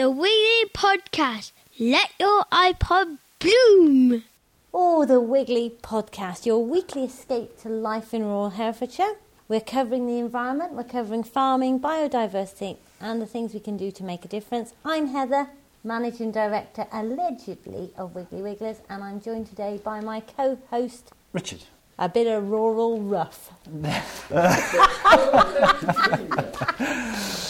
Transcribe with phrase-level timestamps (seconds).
[0.00, 1.52] the Wiggly Podcast.
[1.78, 4.24] Let your iPod bloom.
[4.72, 9.16] Oh, the Wiggly Podcast, your weekly escape to life in rural Herefordshire.
[9.46, 14.02] We're covering the environment, we're covering farming, biodiversity, and the things we can do to
[14.02, 14.72] make a difference.
[14.86, 15.48] I'm Heather,
[15.84, 21.64] Managing Director, allegedly, of Wiggly Wigglers, and I'm joined today by my co host, Richard.
[21.98, 23.52] a bit of rural rough.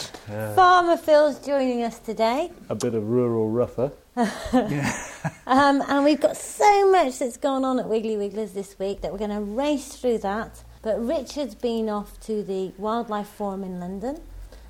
[0.55, 2.51] Farmer Phil's joining us today.
[2.69, 3.91] a bit of rural rougher.
[5.45, 9.11] Um, and we've got so much that's gone on at Wiggly Wigglers this week that
[9.11, 10.63] we're going to race through that.
[10.81, 14.19] But Richard's been off to the Wildlife Forum in London,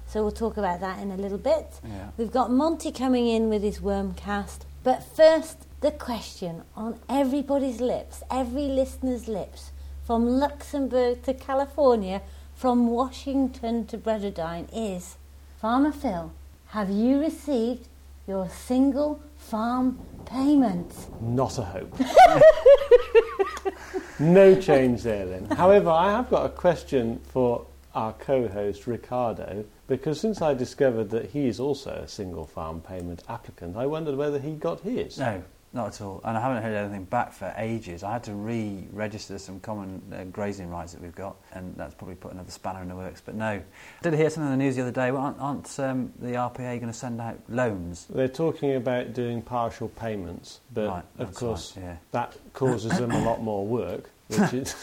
[0.08, 1.80] so we'll talk about that in a little bit.
[1.88, 2.10] Yeah.
[2.18, 4.66] We've got Monty coming in with his worm cast.
[4.84, 9.72] But first, the question on everybody's lips, every listener's lips,
[10.06, 12.22] from Luxembourg to California,
[12.56, 15.16] from Washington to Bredwardine is
[15.62, 16.32] Farmer Phil,
[16.70, 17.88] have you received
[18.28, 20.92] your single farm payment?
[21.22, 22.00] Not a hope.
[24.20, 25.46] no change there then.
[25.52, 31.12] However, I have got a question for our co host Ricardo because since I discovered
[31.12, 35.20] that he is also a single farm payment applicant, I wondered whether he got his.
[35.20, 35.44] No,
[35.74, 36.22] not at all.
[36.24, 38.04] And I haven't heard anything back for ages.
[38.04, 42.16] I had to re-register some common uh, grazing rights that we've got, and that's probably
[42.16, 43.22] put another spanner in the works.
[43.24, 43.64] But no, I
[44.02, 45.12] did hear something in the news the other day.
[45.12, 48.06] Well, aren't, aren't um, the RPA going to send out loans?
[48.10, 51.96] They're talking about doing partial payments, but Right, of course right, yeah.
[52.12, 54.76] that causes them a lot more work, which is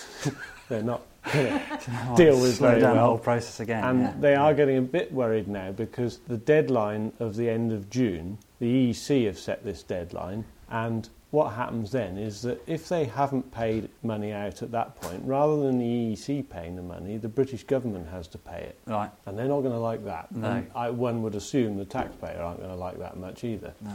[0.69, 3.06] they're not going to deal with very down the well.
[3.09, 3.84] whole process again.
[3.84, 4.14] And yeah.
[4.20, 8.39] they are getting a bit worried now because the deadline of the end of June,
[8.59, 13.50] the EEC have set this deadline, and what happens then is that if they haven't
[13.52, 17.64] paid money out at that point, rather than the EEC paying the money, the British
[17.64, 18.78] government has to pay it.
[18.86, 20.34] Right, And they're not going to like that.
[20.34, 20.64] No.
[20.75, 23.75] I, one would assume the taxpayer aren't going to like that much either.
[23.83, 23.94] no.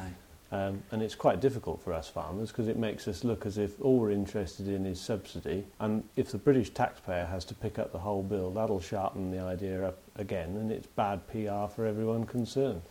[0.51, 3.81] Um, and it's quite difficult for us farmers because it makes us look as if
[3.81, 5.65] all we're interested in is subsidy.
[5.79, 9.39] And if the British taxpayer has to pick up the whole bill, that'll sharpen the
[9.39, 12.83] idea up again, and it's bad PR for everyone concerned.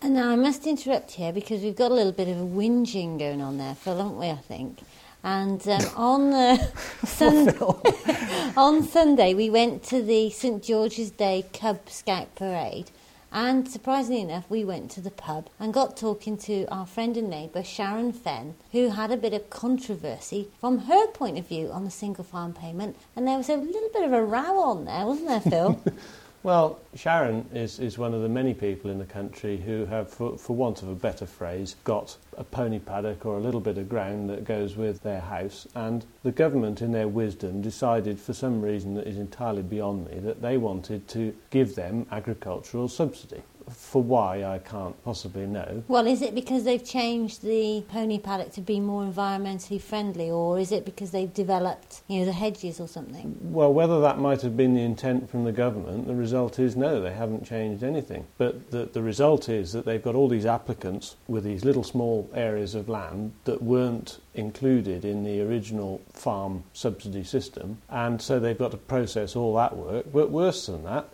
[0.00, 3.18] And now I must interrupt here because we've got a little bit of a whinging
[3.18, 4.28] going on there, Phil, haven't we?
[4.30, 4.78] I think.
[5.24, 6.56] And um, on uh,
[7.04, 7.48] Sun-
[8.56, 12.92] on Sunday we went to the St George's Day Cub Scout Parade,
[13.32, 17.28] and surprisingly enough, we went to the pub and got talking to our friend and
[17.28, 21.84] neighbour Sharon Fenn, who had a bit of controversy from her point of view on
[21.84, 25.04] the single farm payment, and there was a little bit of a row on there,
[25.04, 25.82] wasn't there, Phil?
[26.44, 30.38] Well, Sharon is, is one of the many people in the country who have, for,
[30.38, 33.88] for want of a better phrase, got a pony paddock or a little bit of
[33.88, 35.66] ground that goes with their house.
[35.74, 40.20] And the government, in their wisdom, decided for some reason that is entirely beyond me
[40.20, 43.42] that they wanted to give them agricultural subsidy.
[43.70, 45.82] For why, I can't possibly know.
[45.88, 50.58] Well, is it because they've changed the pony paddock to be more environmentally friendly, or
[50.58, 53.36] is it because they've developed, you know, the hedges or something?
[53.40, 57.00] Well, whether that might have been the intent from the government, the result is no,
[57.00, 58.26] they haven't changed anything.
[58.36, 62.30] But the, the result is that they've got all these applicants with these little small
[62.34, 68.58] areas of land that weren't included in the original farm subsidy system, and so they've
[68.58, 70.06] got to process all that work.
[70.12, 71.08] But worse than that,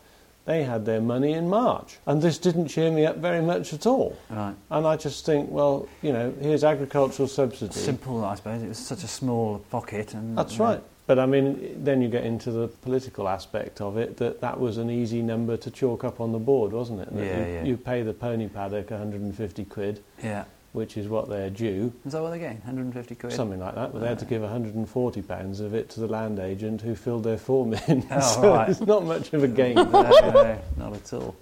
[0.45, 3.87] they had their money in March, and this didn't cheer me up very much at
[3.87, 4.17] all.
[4.29, 4.55] Right.
[4.71, 7.73] And I just think, well, you know, here's agricultural subsidy.
[7.73, 8.63] Simple, I suppose.
[8.63, 10.15] It was such a small pocket.
[10.15, 10.83] and That's you know, right.
[11.07, 14.79] But I mean, then you get into the political aspect of it that that was
[14.79, 17.15] an easy number to chalk up on the board, wasn't it?
[17.15, 17.65] That Yeah, you, yeah.
[17.65, 20.45] you pay the pony paddock 150 quid, Yeah.
[20.75, 22.59] Which is what they're due, Is that what they're getting?
[22.59, 23.33] 150 quid?
[23.33, 23.93] something like that.
[23.93, 27.23] But they had to give 140 pounds of it to the land agent who filled
[27.23, 28.05] their form in.
[28.11, 28.69] Oh, so right.
[28.69, 29.77] it's not much of a gain.
[29.77, 31.37] no, no, not at all.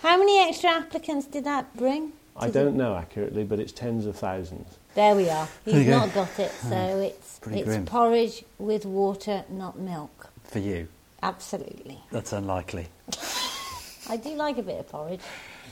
[0.00, 2.12] How many extra applicants did that bring?
[2.34, 4.78] I don't know accurately, but it's tens of thousands.
[4.94, 5.46] There we are.
[5.66, 5.98] He's you go.
[5.98, 7.02] not got it, so hmm.
[7.02, 7.84] it's it's grim.
[7.84, 10.30] porridge with water, not milk.
[10.44, 10.88] For you.
[11.22, 11.98] Absolutely.
[12.10, 12.88] That's unlikely.
[14.08, 15.20] I do like a bit of porridge.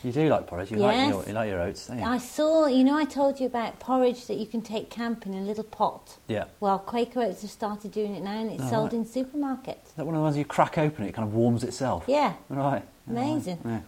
[0.05, 0.71] You do like porridge.
[0.71, 0.87] You, Yes.
[0.97, 2.05] like, your, you like your oats, don't you?
[2.05, 5.43] I saw, you know, I told you about porridge that you can take camping in
[5.43, 6.17] a little pot.
[6.29, 6.45] Yeah.
[6.61, 9.01] Well, Quaker Oats have started doing it now, and it's Oh, sold right.
[9.01, 9.87] in supermarkets.
[9.87, 12.05] Is that one of the ones you crack open it kind of warms itself?
[12.07, 12.35] Yeah.
[12.49, 12.83] Right.
[13.09, 13.59] Amazing.
[13.65, 13.81] Yeah.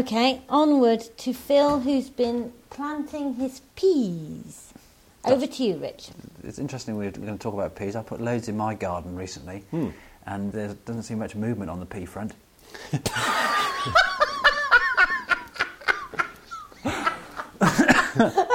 [0.00, 4.72] Okay, onward to Phil, who's been planting his peas.
[5.24, 6.10] Over to you, Rich.
[6.44, 7.96] It's interesting we're going to talk about peas.
[7.96, 9.88] I put loads in my garden recently Hmm.
[10.26, 12.32] and there doesn't seem much movement on the pea front.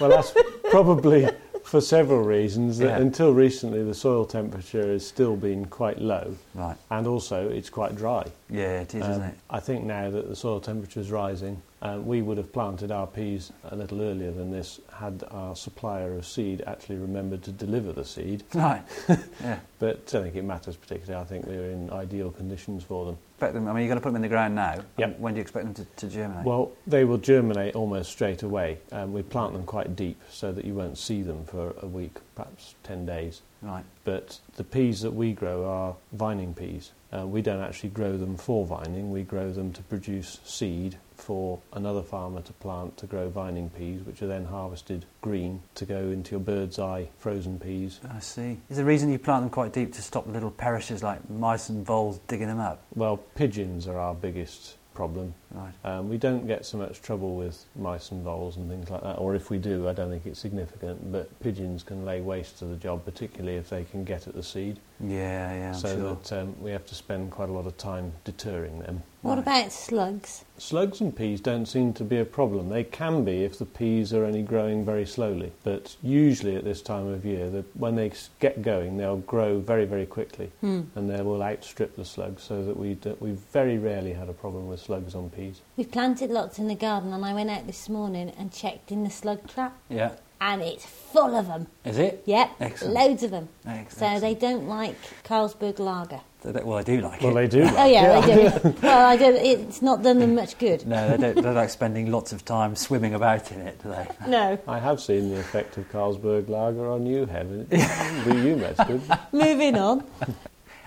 [0.00, 0.32] Well, that's
[0.70, 1.28] probably
[1.62, 2.78] for several reasons.
[2.78, 2.98] That Yeah.
[2.98, 6.36] Until recently, the soil temperature has still been quite low.
[6.54, 6.76] Right.
[6.90, 8.26] And also, it's quite dry.
[8.48, 9.34] Yeah, it is, Um, isn't it?
[9.50, 13.06] I think now that the soil temperature is rising, uh, we would have planted our
[13.06, 17.92] peas a little earlier than this had our supplier of seed actually remembered to deliver
[17.92, 18.42] the seed.
[18.54, 18.82] Right.
[19.42, 19.58] yeah.
[19.78, 21.22] But I don't think it matters particularly.
[21.22, 23.18] I think we're in ideal conditions for them.
[23.40, 24.80] Expect them, I mean, you're going to put them in the ground now.
[24.98, 25.18] Yep.
[25.18, 26.44] When do you expect them to, to germinate?
[26.44, 28.80] Well, they will germinate almost straight away.
[28.92, 32.18] Um, we plant them quite deep so that you won't see them for a week,
[32.34, 33.40] perhaps 10 days.
[33.62, 33.82] right.
[34.04, 36.92] But the peas that we grow are vining peas.
[37.10, 41.60] Uh, we don't actually grow them for vining, we grow them to produce seed for
[41.72, 45.98] another farmer to plant to grow vining peas, which are then harvested green to go
[45.98, 48.00] into your Birds Eye frozen peas.
[48.10, 48.58] I see.
[48.68, 51.68] Is the reason you plant them quite deep to stop the little perishers like mice
[51.68, 52.82] and voles digging them up?
[52.94, 55.34] Well, pigeons are our biggest problem.
[55.50, 55.72] Right.
[55.84, 59.16] Um, we don't get so much trouble with mice and voles and things like that,
[59.18, 61.10] or if we do, I don't think it's significant.
[61.12, 64.42] But pigeons can lay waste to the job, particularly if they can get at the
[64.42, 64.78] seed.
[65.02, 66.14] Yeah, yeah, I'm so sure.
[66.16, 69.02] that um, we have to spend quite a lot of time deterring them.
[69.22, 69.42] What Right.
[69.64, 70.44] about slugs?
[70.58, 72.68] Slugs and peas don't seem to be a problem.
[72.68, 75.52] They can be if the peas are only growing very slowly.
[75.64, 79.84] But usually at this time of year, the, when they get going, they'll grow very,
[79.86, 80.82] very quickly Hmm.
[80.94, 84.34] and they will outstrip the slugs so that we d- we've very rarely had a
[84.34, 85.60] problem with slugs on peas.
[85.76, 89.04] We've planted lots in the garden, and I went out this morning and checked in
[89.04, 90.12] the slug trap, Yeah.
[90.42, 91.66] And it's full of them.
[91.84, 92.22] Is it?
[92.24, 92.94] Yep, Excellent.
[92.94, 93.48] loads of them.
[93.66, 96.20] Ex- So they don't like Carlsberg lager.
[96.42, 97.34] They well, I do like Well, it.
[97.34, 97.62] Well, they do.
[97.76, 98.74] Oh yeah, they do.
[98.82, 99.24] well, I do.
[99.26, 100.86] It's not done them much good.
[100.86, 103.90] No, they don't, they don't like spending lots of time swimming about in it, do
[103.90, 104.08] they?
[104.26, 104.58] No.
[104.66, 107.64] I have seen the effect of Carlsberg Lager on you, Heather.
[107.64, 107.76] Do
[108.38, 109.02] you, that's good.
[109.32, 110.04] Moving on.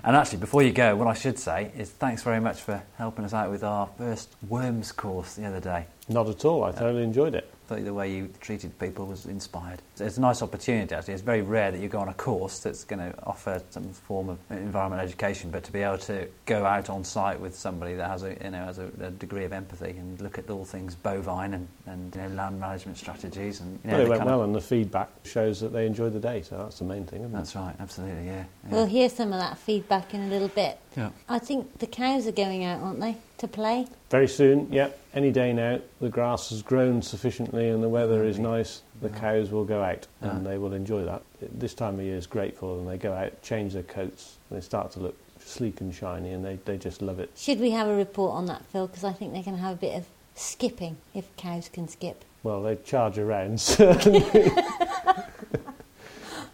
[0.03, 3.23] And actually, before you go, what I should say is thanks very much for helping
[3.23, 5.85] us out with our first worms course the other day.
[6.09, 6.63] Not at all.
[6.63, 7.49] I thoroughly enjoyed it.
[7.73, 9.81] I the way you treated people was inspired.
[9.99, 11.13] It's a nice opportunity, actually.
[11.15, 14.29] It's very rare that you go on a course that's going to offer some form
[14.29, 18.09] of environmental education, but to be able to go out on site with somebody that
[18.09, 20.95] has a, you know, has a, a degree of empathy and look at all things
[20.95, 23.59] bovine and, and you know, land management strategies.
[23.61, 25.85] And, you know, Well, it went kind of- well, and the feedback shows that they
[25.85, 27.37] enjoyed the day, so that's the main thing, isn't it?
[27.37, 28.43] That's right, absolutely, yeah.
[28.65, 28.71] yeah.
[28.71, 30.77] We'll hear some of that feedback in a little bit.
[30.95, 31.09] yeah.
[31.29, 33.85] I think the cows are going out, aren't they, to play?
[34.09, 38.39] Very soon, yep, any day now, the grass has grown sufficiently and the weather is
[38.39, 39.19] nice, the Yeah.
[39.19, 41.21] cows will go out and they will enjoy that.
[41.41, 42.85] This time of year is great for them.
[42.85, 46.57] They go out, change their coats, they start to look sleek and shiny and they,
[46.65, 47.29] they just love it.
[47.35, 48.87] Should we have a report on that, Phil?
[48.87, 50.05] Because I think they can have a bit of
[50.35, 52.23] skipping if cows can skip.
[52.43, 54.23] Well, they charge around, certainly.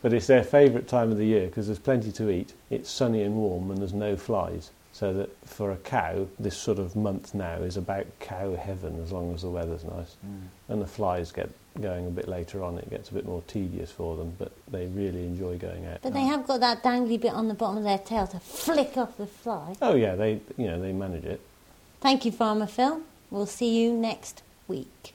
[0.02, 2.54] but it's their favourite time of the year because there's plenty to eat.
[2.70, 4.72] It's sunny and warm and there's no flies.
[4.92, 9.12] So that for a cow, this sort of month now is about cow heaven as
[9.12, 10.18] long as the weather's nice.
[10.26, 10.48] Mm.
[10.68, 11.50] And the flies get
[11.80, 12.78] going a bit later on.
[12.78, 16.00] It gets a bit more tedious for them, but they really enjoy going out.
[16.02, 18.98] But they have got that dangly bit on the bottom of their tail to flick
[18.98, 19.76] off the fly.
[19.82, 21.40] Oh yeah, they you know they manage it.
[22.02, 23.02] Thank you, Farmer Phil.
[23.30, 25.14] We'll see you next week.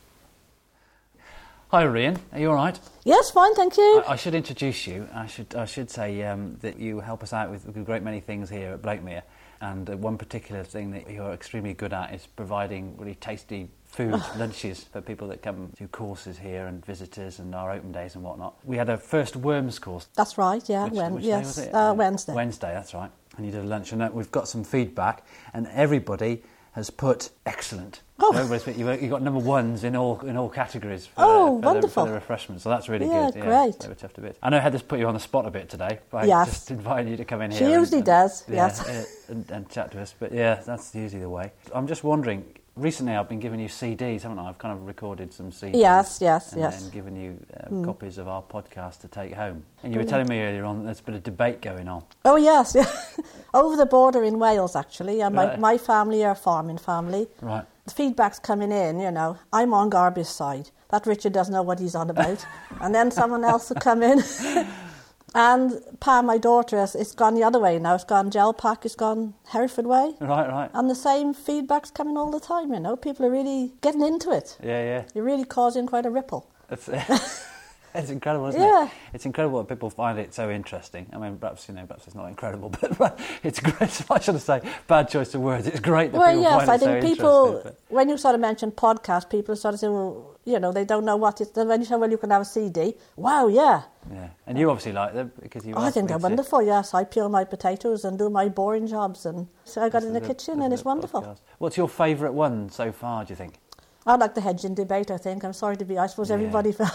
[1.68, 2.20] Hi, Rian.
[2.32, 2.78] Are you all right?
[3.02, 4.04] Yes, fine, thank you.
[4.06, 5.08] I, I should introduce you.
[5.12, 8.20] I should, I should say um, that you help us out with a great many
[8.20, 9.22] things here at Blakemere.
[9.60, 14.20] And uh, one particular thing that you're extremely good at is providing really tasty food
[14.36, 18.24] lunches for people that come to courses here and visitors and our open days and
[18.24, 18.54] whatnot.
[18.64, 20.08] We had a first worms course.
[20.14, 20.84] That's right, yeah.
[20.84, 21.74] Which, when, which yes, day was it?
[21.74, 22.34] Uh, Wednesday.
[22.34, 23.10] Wednesday, that's right.
[23.36, 26.42] And you did a lunch, and uh, we've got some feedback, and everybody
[26.74, 28.00] has put excellent.
[28.18, 28.32] Oh.
[28.32, 31.06] So everybody's put, you, got number ones in all in all categories.
[31.06, 31.88] For Oh, the, for wonderful.
[31.88, 33.42] The, for the refreshments, so that's really Yeah, good.
[33.42, 33.78] great.
[33.80, 34.36] they were tough to bit.
[34.42, 36.48] I know Heather's put you on the spot a bit today by Yes.
[36.48, 37.62] just inviting you to come in here.
[37.64, 39.28] and- usually and- does, yeah, yes.
[39.28, 40.14] and, and chat to us.
[40.18, 41.52] But yeah, that's usually the way.
[41.72, 42.44] I'm just wondering.
[42.76, 44.48] Recently, I've been giving you CDs, haven't I?
[44.48, 45.76] I've kind of recorded some CDs.
[45.76, 46.82] Yes, yes, and yes.
[46.82, 47.84] then given you uh, Mm.
[47.84, 49.62] copies of our podcast to take home.
[49.84, 52.02] And you were telling me earlier on that there's a debate going on.
[52.24, 52.90] Oh, yes, yeah.
[53.54, 55.20] Over the border in Wales, actually.
[55.22, 55.60] And my, Right.
[55.60, 57.28] my family are a farming family.
[57.40, 57.64] Right.
[57.84, 59.38] The feedback's coming in, you know.
[59.52, 60.70] I'm on Garby's side.
[60.90, 62.44] That Richard doesn't know what he's on about.
[62.80, 64.20] and then someone else will come in.
[65.34, 67.94] and Pam, my daughter, has, it's gone the other way now.
[67.94, 70.14] It's gone Gel Pack, it's gone Hereford way.
[70.20, 70.70] Right, right.
[70.72, 72.96] And the same feedback's coming all the time, you know.
[72.96, 74.56] People are really getting into it.
[74.62, 75.04] Yeah, yeah.
[75.14, 76.50] You're really causing quite a ripple.
[76.70, 76.88] It's,
[77.94, 78.86] it's incredible, isn't Yeah.
[78.86, 78.90] it?
[79.12, 81.06] It's incredible that people find it so interesting.
[81.12, 84.02] I mean, perhaps you know, perhaps it's not incredible, but it's great.
[84.10, 85.66] I shouldn't say bad choice of words.
[85.66, 88.16] It's great that Well, people yes, find I it so think people, interesting, when you
[88.16, 91.40] sort of mention podcast, people sort of say, well, you know, they don't know what
[91.40, 91.50] it's.
[91.52, 93.82] Then when you say, well, you can have a CD, wow, yeah.
[94.12, 95.74] yeah, and you obviously like them because you.
[95.74, 96.92] Oh, I think they're wonderful, yes.
[96.92, 99.24] I peel my potatoes and do my boring jobs.
[99.24, 101.22] And so I got in the to- kitchen listen and to it's the wonderful.
[101.22, 101.38] podcast.
[101.58, 103.24] What's your favourite one so far?
[103.24, 103.58] Do you think?
[104.06, 105.44] I like the hedging debate, I think.
[105.44, 106.34] I'm sorry to be, I suppose Yeah.
[106.34, 106.92] everybody felt.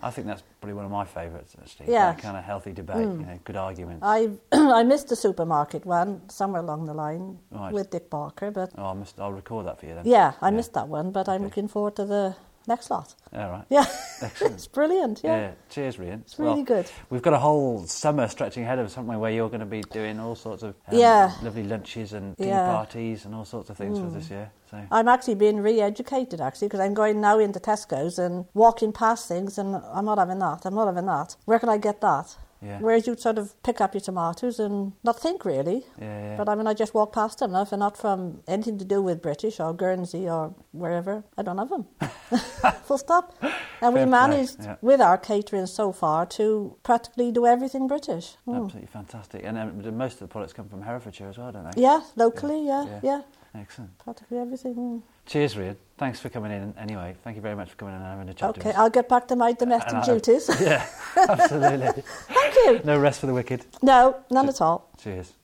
[0.00, 1.88] I think that's probably one of my favourites, Steve.
[1.88, 2.12] Yeah.
[2.12, 3.20] That kind of healthy debate, Mm.
[3.20, 4.02] you know, good arguments.
[4.06, 7.72] I I missed the supermarket one somewhere along the line Right.
[7.72, 10.04] with Dick Barker, but Oh, I must, I'll record that for you then.
[10.06, 13.14] yeah, I missed that one, but I'm looking forward to the next lot.
[13.32, 13.64] All right.
[13.70, 13.86] Yeah,
[14.20, 14.54] Excellent.
[14.56, 15.20] it's brilliant.
[15.24, 16.20] Yeah, Cheers, Rian.
[16.20, 16.90] it's really good.
[17.10, 19.66] We've got a whole summer stretching ahead of us, haven't we, where you're going to
[19.66, 21.32] be doing all sorts of um, Yeah.
[21.42, 22.66] lovely lunches and tea Yeah.
[22.66, 24.14] parties and all sorts of things for Mm.
[24.14, 24.50] this year.
[24.70, 29.28] So I'm actually being re-educated actually because I'm going now into Tesco's and walking past
[29.28, 30.64] things, and I'm not having that.
[30.64, 31.36] I'm not having that.
[31.46, 32.36] Where can I get that?
[32.64, 35.84] Yeah, Whereas you'd sort of pick up your tomatoes and not think really.
[36.00, 36.36] yeah, yeah.
[36.36, 37.52] But I mean, I just walk past them.
[37.52, 41.42] Now, if they're not from anything to do with British or Guernsey or wherever, I
[41.42, 41.86] don't have them.
[42.84, 43.34] Full stop.
[43.80, 44.76] And we Fair play, managed yeah.
[44.80, 48.36] with our catering so far to practically do everything British.
[48.46, 48.64] Mm.
[48.64, 49.42] Absolutely fantastic.
[49.44, 51.82] And um, most of the products come from Herefordshire as well, don't they?
[51.82, 53.22] Yeah, locally, yeah, Yeah.
[53.54, 53.98] Excellent.
[53.98, 55.02] practically everything.
[55.26, 55.76] Cheers, Rian.
[56.02, 57.14] Thanks for coming in anyway.
[57.22, 58.74] Thank you very much for coming in and having a chat Okay, to us.
[58.74, 60.50] I'll get back to my domestic And I- duties.
[60.60, 60.84] yeah,
[61.16, 62.02] absolutely.
[62.26, 62.80] Thank you.
[62.82, 63.64] No rest for the wicked.
[63.82, 64.90] No, none at all.
[65.00, 65.34] Cheers.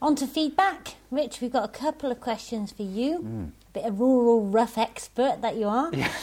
[0.00, 0.96] On to feedback.
[1.12, 3.20] Rich, we've got a couple of questions for you.
[3.20, 3.50] Mm.
[3.72, 5.94] Bit of rural rough expert that you are.
[5.94, 6.10] Yeah.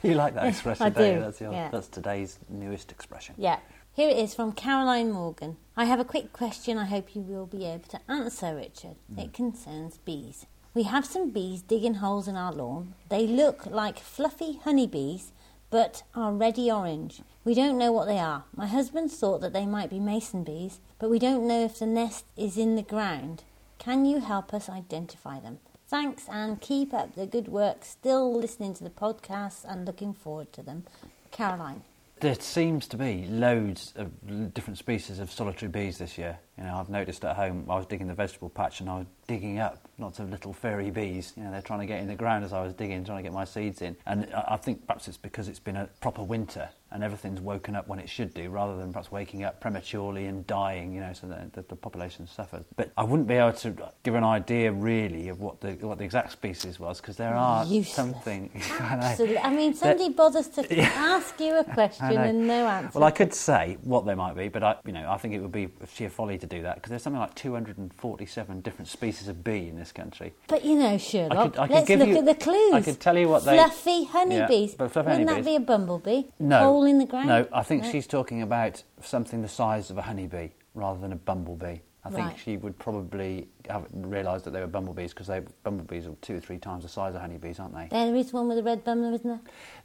[0.00, 1.20] You like that expression, I don't you?
[1.20, 1.70] That's, the yeah.
[1.72, 3.34] that's today's newest expression.
[3.36, 3.58] Yeah.
[3.92, 5.56] Here it is from Caroline Morgan.
[5.76, 8.94] I have a quick question I hope you will be able to answer, Richard.
[9.16, 10.46] It concerns bees.
[10.78, 12.94] We have some bees digging holes in our lawn.
[13.08, 15.32] They look like fluffy honeybees,
[15.70, 17.20] but are reddy orange.
[17.44, 18.44] We don't know what they are.
[18.54, 21.86] My husband thought that they might be mason bees, but we don't know if the
[21.86, 23.42] nest is in the ground.
[23.80, 25.58] Can you help us identify them?
[25.88, 27.84] Thanks and keep up the good work.
[27.84, 30.84] Still listening to the podcasts and looking forward to them.
[31.32, 31.82] Caroline.
[32.20, 36.38] There seems to be loads of different species of solitary bees this year.
[36.58, 37.66] You know, I've noticed at home.
[37.70, 40.90] I was digging the vegetable patch and I was digging up lots of little fairy
[40.90, 41.32] bees.
[41.36, 43.22] You know, they're trying to get in the ground as I was digging, trying to
[43.22, 43.96] get my seeds in.
[44.06, 47.76] And I I think perhaps it's because it's been a proper winter and everything's woken
[47.76, 50.94] up when it should do, rather than perhaps waking up prematurely and dying.
[50.94, 52.64] You know, so that the, the population suffers.
[52.76, 56.04] But I wouldn't be able to give an idea really of what the what the
[56.04, 57.94] exact species was because there are Useless.
[57.94, 58.50] something.
[58.80, 58.94] I.
[58.94, 59.38] Absolutely.
[59.38, 60.90] I mean, somebody bothers to Yeah.
[60.96, 62.98] ask you a question and no answer.
[62.98, 65.40] Well, I could say what they might be, but I, you know, I think it
[65.40, 69.42] would be sheer folly to do that because there's something like 247 different species of
[69.44, 70.32] bee in this country.
[70.48, 72.72] but you know, Sherlock, I could let's give look you- at the clues.
[72.74, 74.70] I could tell you what they- Fluffy honeybees.
[74.70, 76.22] Yeah, but fluffy Wouldn't honeybees- that be a bumblebee?
[76.38, 77.28] No, Hole in the ground?
[77.28, 77.90] No, I think No.
[77.90, 81.78] she's talking about something the size of a honeybee rather than a bumblebee.
[82.04, 82.38] I think Right.
[82.38, 85.28] she would probably have realised that they were bumblebees because
[85.64, 87.88] bumblebees are two or three times the size of honeybees, aren't they?
[87.90, 89.40] There is one with a red bum, isn't there?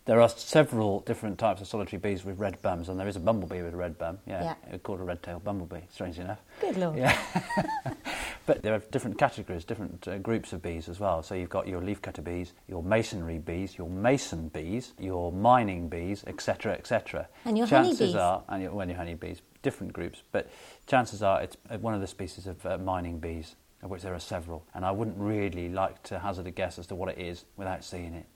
[0.05, 3.19] There are several different types of solitary bees with red bums, and there is a
[3.19, 4.19] bumblebee with a red bum.
[4.27, 4.77] Yeah, Yeah.
[4.77, 5.81] called a red-tailed bumblebee.
[5.89, 6.39] Strangely enough.
[6.61, 6.97] Good lord.
[6.97, 7.17] Yeah.
[8.45, 11.23] but there are different categories, different uh, groups of bees as well.
[11.23, 16.23] So you've got your leafcutter bees, your masonry bees, your mason bees, your mining bees,
[16.27, 17.27] etc., etc.
[17.45, 18.15] And your chances honeybees.
[18.15, 20.49] are, and your, well, your honeybees, different groups, but
[20.85, 24.13] chances are it's uh, one of the species of uh, mining bees, of which there
[24.13, 24.63] are several.
[24.75, 27.83] And I wouldn't really like to hazard a guess as to what it is without
[27.83, 28.27] seeing it.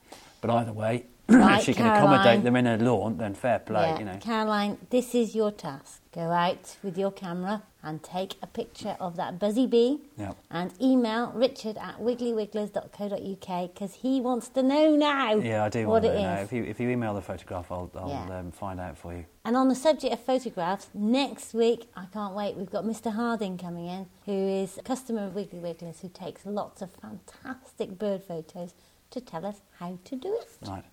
[0.41, 2.03] But either way, Right, if she can Caroline.
[2.13, 4.00] accommodate them in a lawn, then fair play, yeah.
[4.00, 4.17] you know.
[4.22, 6.01] Caroline, this is your task.
[6.13, 10.34] Go out with your camera and take a picture of that buzzy bee Yeah.
[10.50, 16.03] and email richard at wigglywigglers.co.uk because he wants to know now Yeah, I do what
[16.03, 16.34] want it to know.
[16.41, 18.39] If you, if you email the photograph, I'll, I'll Yeah.
[18.39, 19.25] um, find out for you.
[19.46, 23.13] And on the subject of photographs, next week, I can't wait, we've got Mr.
[23.13, 27.98] Harding coming in, who is a customer of Wiggly Wigglers, who takes lots of fantastic
[28.00, 28.74] bird photos
[29.12, 30.67] to tell us how to do it.
[30.67, 30.84] Right.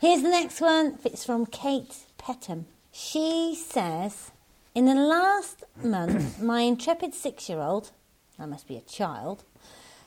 [0.00, 0.98] Here's the next one.
[1.04, 2.64] It's from Kate Pettam.
[2.92, 4.30] She says,
[4.74, 7.90] In the last month, my intrepid six year old,
[8.38, 9.44] that must be a child,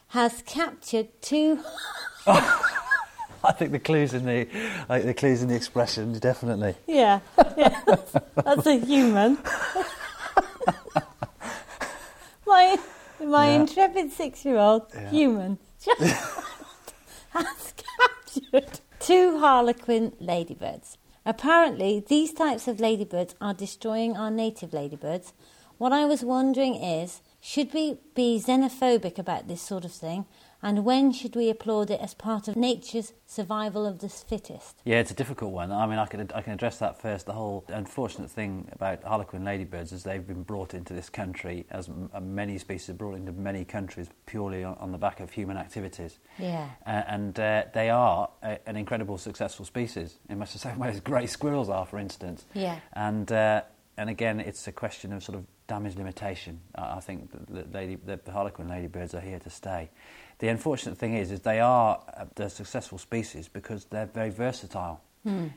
[0.09, 1.59] has captured two.
[2.27, 4.47] I think the clues in the
[4.89, 6.75] I think the clues in the expressions definitely.
[6.87, 7.19] Yeah,
[7.57, 9.37] yeah that's, that's a human.
[12.47, 12.77] my
[13.19, 13.59] my Yeah.
[13.61, 15.09] intrepid six year old Yeah.
[15.09, 15.57] human
[17.31, 20.97] has captured two harlequin ladybirds.
[21.25, 25.33] Apparently, these types of ladybirds are destroying our native ladybirds.
[25.77, 30.25] What I was wondering is should we be xenophobic about this sort of thing?
[30.63, 34.81] And when should we applaud it as part of nature's survival of the fittest?
[34.85, 35.73] Yeah, it's a difficult one.
[35.73, 37.25] I mean, I can I can address that first.
[37.25, 41.89] The whole unfortunate thing about harlequin ladybirds is they've been brought into this country, as
[41.89, 45.31] m- uh, many species are brought into many countries, purely on, on the back of
[45.31, 46.19] human activities.
[46.39, 46.69] Yeah.
[46.87, 50.87] Uh, and uh, they are a, an incredible successful species in much the same way
[50.87, 52.45] as grey squirrels are, for instance.
[52.53, 52.79] Yeah.
[52.93, 53.63] And uh,
[53.97, 56.59] and again, it's a question of sort of damage limitation.
[56.75, 59.89] I I think that the, lady, the harlequin ladybirds are here to stay.
[60.39, 65.01] The unfortunate thing is, is they are uh, they're successful species because they're very versatile.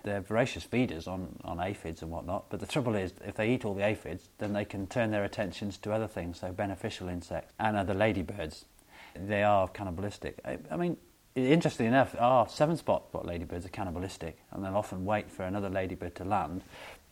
[0.05, 3.65] They're voracious feeders on, on aphids and whatnot, but the trouble is, if they eat
[3.65, 7.53] all the aphids, then they can turn their attentions to other things, so beneficial insects
[7.59, 8.65] and other ladybirds.
[9.17, 10.39] They are cannibalistic.
[10.45, 10.97] I, I mean,
[11.35, 16.15] interestingly enough, our seven spot ladybirds are cannibalistic, and they'll often wait for another ladybird
[16.15, 16.63] to land,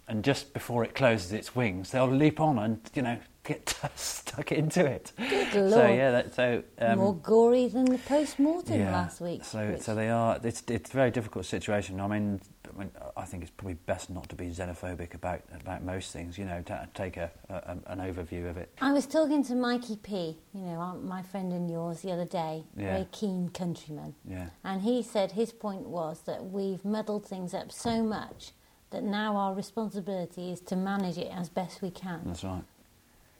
[0.08, 4.52] and just before it closes its wings, they'll leap on and you know get stuck
[4.52, 5.12] into it.
[5.18, 5.72] Good Lord.
[5.72, 9.44] So yeah, that, so um, More gory than the post-mortem yeah, last week.
[9.44, 10.38] so, which- so they are.
[10.42, 12.00] It's it's a very difficult situation.
[12.00, 12.40] I mean,
[12.74, 16.38] I mean, I think it's probably best not to be xenophobic about about most things.
[16.38, 18.70] You know, ta take a, a an overview of it.
[18.80, 22.64] I was talking to Mikey P, you know, my friend and yours, the other day,
[22.76, 22.92] Yeah.
[22.94, 24.14] very keen countryman.
[24.28, 28.52] Yeah, And he said his point was that we've muddled things up so much
[28.94, 32.20] that now our responsibility is to manage it as best we can.
[32.24, 32.62] that's right.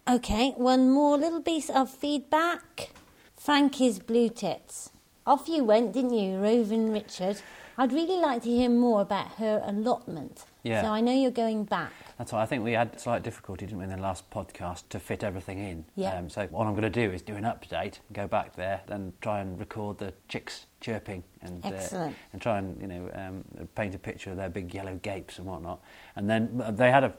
[0.06, 2.90] Okay, one more little piece of feedback.
[3.36, 4.90] Frankie's Blue Tits.
[5.26, 7.40] Off you went, didn't you, Roving Richard?
[7.78, 10.44] I'd really like to hear more about her allotment.
[10.64, 10.82] Yeah.
[10.82, 11.92] So I know you're going back.
[12.16, 14.98] That's why I think we had slight difficulty, didn't we, in the last podcast to
[14.98, 15.84] fit everything in.
[15.94, 16.16] Yeah.
[16.16, 19.12] Um, so what I'm going to do is do an update, go back there, and
[19.20, 22.16] try and record the chicks chirping and uh, Excellent.
[22.32, 23.44] and try and you know um,
[23.74, 25.80] paint a picture of their big yellow gapes and whatnot.
[26.16, 27.12] And then uh, they had a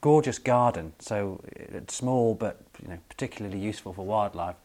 [0.00, 4.56] gorgeous garden, so it's small but you know particularly useful for wildlife.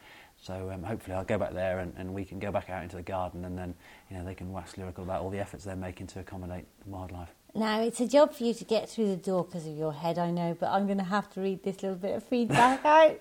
[0.42, 2.98] So um, hopefully I'll go back there and, and we can go back out into
[2.98, 3.74] the garden and then
[4.10, 6.90] you know they can wax lyrical about all the efforts they're making to accommodate the
[6.90, 7.34] wildlife.
[7.56, 10.18] Now, it's a job for you to get through the door because of your head,
[10.18, 13.20] I know, but I'm going to have to read this little bit of feedback out.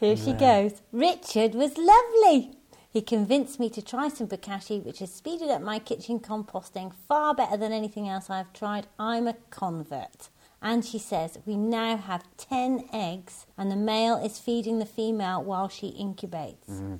[0.00, 0.80] Here she goes.
[0.90, 2.56] Richard was lovely.
[2.90, 7.34] He convinced me to try some bokashi, which has speeded up my kitchen composting far
[7.34, 8.86] better than anything else I've tried.
[8.98, 10.28] I'm a convert.
[10.62, 15.42] And she says, we now have 10 eggs, and the male is feeding the female
[15.42, 16.70] while she incubates.
[16.70, 16.96] Mm-hmm.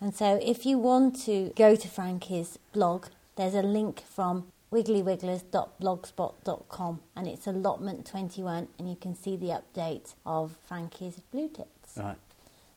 [0.00, 3.06] And so, if you want to go to Frankie's blog,
[3.36, 10.14] there's a link from wigglywigglers.blogspot.com and it's allotment 21, and you can see the update
[10.26, 11.96] of Frankie's blue tits.
[11.96, 12.16] Right.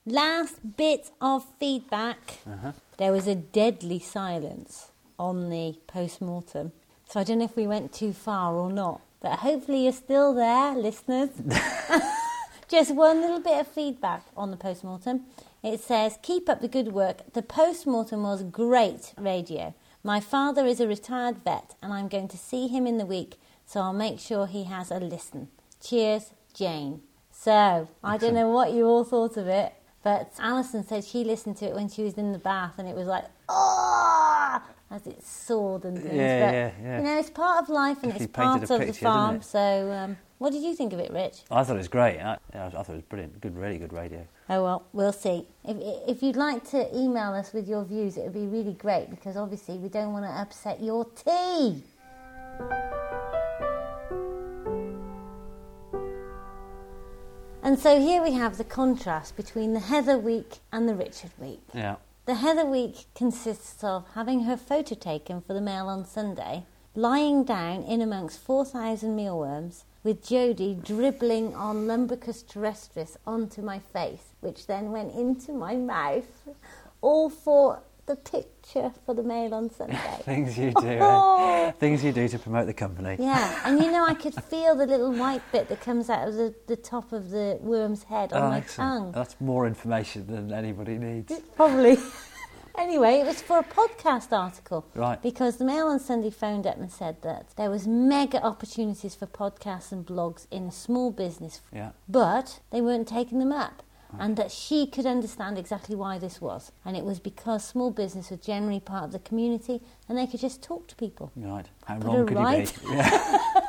[0.05, 2.71] Last bit of feedback Uh-huh.
[2.97, 6.71] there was a deadly silence on the post mortem.
[7.09, 10.33] So, I don't know if we went too far or not, but hopefully, you're still
[10.33, 11.29] there, listeners.
[12.67, 15.21] Just one little bit of feedback on the post mortem.
[15.63, 17.31] It says, Keep up the good work.
[17.33, 19.73] The post mortem was great radio.
[20.05, 23.39] My father is a retired vet and I'm going to see him in the week,
[23.65, 25.47] so I'll make sure he has a listen.
[25.83, 27.01] Cheers, Jane.
[27.31, 31.57] So, I don't know what you all thought of it, but Alison said she listened
[31.57, 35.23] to it when she was in the bath and it was like, oh, as it
[35.23, 36.13] soared and things.
[36.13, 36.97] Yeah, but, yeah, yeah.
[36.99, 39.41] You know, it's part of life and it's part of the farm.
[39.41, 41.43] So, um, what did you think of it, Rich?
[41.49, 42.19] I thought it was great.
[42.19, 43.39] I, I thought it was brilliant.
[43.39, 44.27] Good, really good radio.
[44.49, 45.47] Oh well, we'll see.
[45.63, 49.09] If, if you'd like to email us with your views, it would be really great
[49.09, 51.83] because obviously we don't want to upset your tea.
[57.63, 61.61] And so here we have the contrast between the Heather week and the Richard week.
[61.73, 61.95] Yeah.
[62.25, 67.43] The Heather week consists of having her photo taken for the Mail on Sunday, lying
[67.43, 74.67] down in amongst 4,000 mealworms, with Jodie dribbling on Lumbricus terrestris onto my face, which
[74.67, 76.47] then went into my mouth,
[77.01, 79.97] all for the picture for the Mail on Sunday.
[80.21, 80.99] Things you do.
[81.01, 81.65] Oh.
[81.67, 81.71] eh?
[81.71, 83.15] Things you do to promote the company.
[83.19, 86.35] Yeah, and you know, I could feel the little white bit that comes out of
[86.35, 89.05] the, the top of the worm's head on Oh, my excellent.
[89.05, 89.11] tongue.
[89.11, 91.33] That's more information than anybody needs.
[91.55, 91.97] Probably.
[92.77, 94.85] Anyway, it was for a podcast article.
[94.95, 95.21] Right.
[95.21, 99.25] Because the Mail on Sunday phoned up and said that there was mega opportunities for
[99.27, 101.91] podcasts and blogs in small business, Yeah.
[102.07, 103.81] but they weren't taking them up.
[104.17, 106.71] And that she could understand exactly why this was.
[106.85, 110.39] And it was because small business was generally part of the community and they could
[110.39, 111.33] just talk to people.
[111.35, 111.65] Right.
[111.85, 112.73] How Put wrong could right.
[112.83, 112.95] you be?
[112.95, 113.61] Yeah.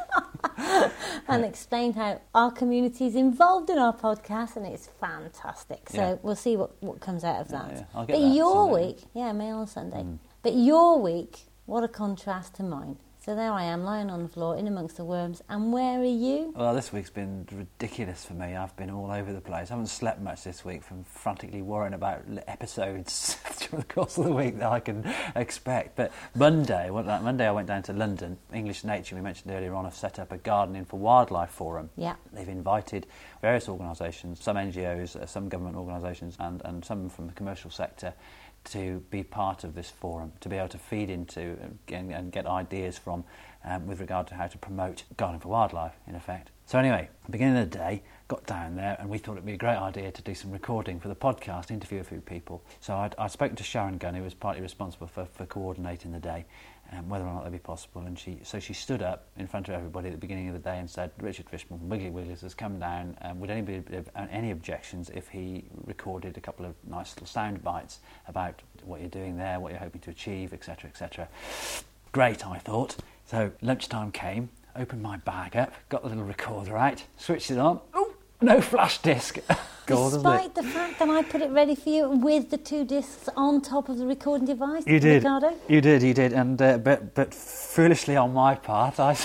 [1.29, 5.89] and explained how our community is involved in our podcast and it's fantastic.
[5.91, 6.17] So Yeah.
[6.23, 7.71] we'll see what, what comes out of Yeah, that.
[7.71, 7.79] yeah.
[7.79, 8.87] Get But that your Sunday.
[8.87, 10.03] week, yeah, Mail on Sunday.
[10.03, 10.19] Mm.
[10.43, 12.97] But your week, what a contrast to mine.
[13.27, 15.43] So there I am, lying on the floor in amongst the worms.
[15.49, 16.55] And where are you?
[16.55, 18.55] Well, this week's been ridiculous for me.
[18.55, 19.69] I've been all over the place.
[19.69, 24.27] I haven't slept much this week from frantically worrying about episodes during the course of
[24.27, 25.97] the week that I can expect.
[25.97, 28.39] But Monday, well, that Monday I went down to London.
[28.55, 31.91] English Nature, we mentioned earlier on, have set up a Gardening for Wildlife forum.
[31.97, 32.15] Yeah.
[32.33, 33.09] They've invited
[33.43, 38.15] various organisations, some NGOs, uh, some government organisations, and, and some from the commercial sector
[38.67, 41.57] to be part of this forum, to be able to feed into
[41.89, 43.25] and, and get ideas from
[43.65, 46.51] um, with regard to how to promote gardening for wildlife, in effect.
[46.67, 49.57] So anyway, beginning of the day, got down there and we thought it'd be a
[49.57, 52.63] great idea to do some recording for the podcast, interview a few people.
[52.81, 56.19] So I'd, I spoke to Sharon Gunn, who was partly responsible for, for coordinating the
[56.19, 56.45] day,
[56.93, 58.03] um, whether or not that'd be possible.
[58.03, 60.61] And she, so she stood up in front of everybody at the beginning of the
[60.61, 63.17] day and said, Richard Fishman from Wiggly Wigglies has come down.
[63.23, 67.63] Um, would anybody have any objections if he recorded a couple of nice little sound
[67.63, 71.29] bites about what you're doing there, what you're hoping to achieve, etc., etc.
[72.13, 72.97] Great, I thought.
[73.27, 77.81] So lunchtime came, opened my bag up, got the little recorder out, switched it on.
[77.95, 78.06] Oh,
[78.41, 79.39] no flash disc.
[79.87, 80.15] Gold.
[80.15, 83.61] Despite the fact that I put it ready for you with the two discs on
[83.61, 85.23] top of the recording device, You did.
[85.23, 85.55] Ricardo.
[85.69, 86.03] You did.
[86.03, 86.33] You did.
[86.33, 89.17] And uh, but but foolishly on my part, I.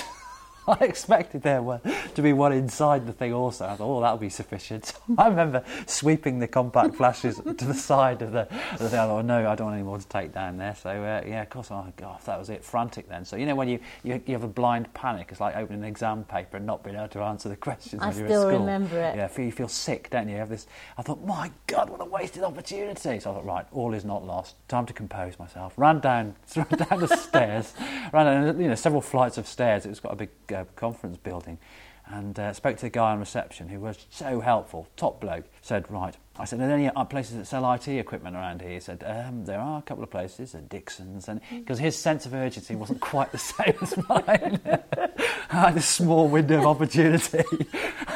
[0.67, 1.81] I expected there were
[2.15, 3.65] to be one inside the thing also.
[3.65, 4.93] I thought, oh, that'll be sufficient.
[5.17, 8.99] I remember sweeping the compact flashes to the side of the, of the thing.
[8.99, 10.75] I thought, no, I don't want any more to take down there.
[10.75, 12.63] So, uh, yeah, of course, oh, God, that was it.
[12.63, 13.25] Frantic then.
[13.25, 15.87] So, you know, when you, you, you have a blind panic, it's like opening an
[15.87, 18.47] exam paper and not being able to answer the questions I when you're still at
[18.47, 18.59] school.
[18.59, 19.15] remember it.
[19.15, 20.33] Yeah, you feel sick, don't you?
[20.33, 20.67] You have this.
[20.97, 23.19] I thought, my God, what a wasted opportunity.
[23.19, 24.55] So I thought, right, all is not lost.
[24.67, 25.73] Time to compose myself.
[25.77, 27.73] Ran down, ran down the stairs,
[28.13, 29.85] ran down, you know, several flights of stairs.
[29.85, 31.57] It was got a big uh, conference building,
[32.05, 35.45] and uh, spoke to the guy on reception who was so helpful, top bloke.
[35.61, 36.15] Said, right.
[36.39, 38.71] I said, are there any uh, places that sell IT equipment around here?
[38.71, 42.25] He said, um, there are a couple of places, at Dixon's, and because his sense
[42.25, 44.59] of urgency wasn't quite the same as mine.
[45.51, 47.43] I had a small window of opportunity.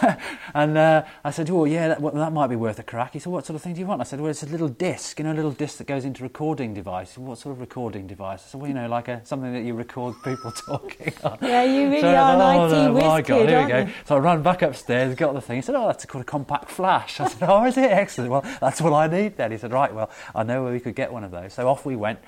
[0.54, 3.12] and uh, I said, oh, yeah, that, well, that might be worth a crack.
[3.14, 4.00] He said, what sort of thing do you want?
[4.00, 6.24] I said, well, it's a little disc, you know, a little disc that goes into
[6.24, 7.12] recording device.
[7.12, 8.42] Said, what sort of recording device?
[8.46, 11.38] I said, well, you know, like a, something that you record people talking on.
[11.42, 13.62] Yeah, you really So are thought, an IT oh, no, whiz my God, kid, here
[13.64, 13.78] we go.
[13.80, 13.94] you?
[14.06, 15.58] So I ran back upstairs, got the thing.
[15.58, 17.20] He said, oh, that's called a compact flash.
[17.20, 17.92] I said, oh, is it?
[18.16, 18.32] Excellent.
[18.36, 19.52] Well, that's what I need then.
[19.52, 21.54] He said, right, well, I know where we could get one of those.
[21.54, 22.20] So off we went,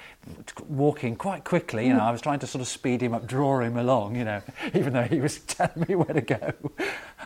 [0.67, 1.87] walking quite quickly.
[1.87, 4.23] You know, I was trying to sort of speed him up, draw him along, you
[4.23, 4.41] know,
[4.73, 6.53] even though he was telling me where to go.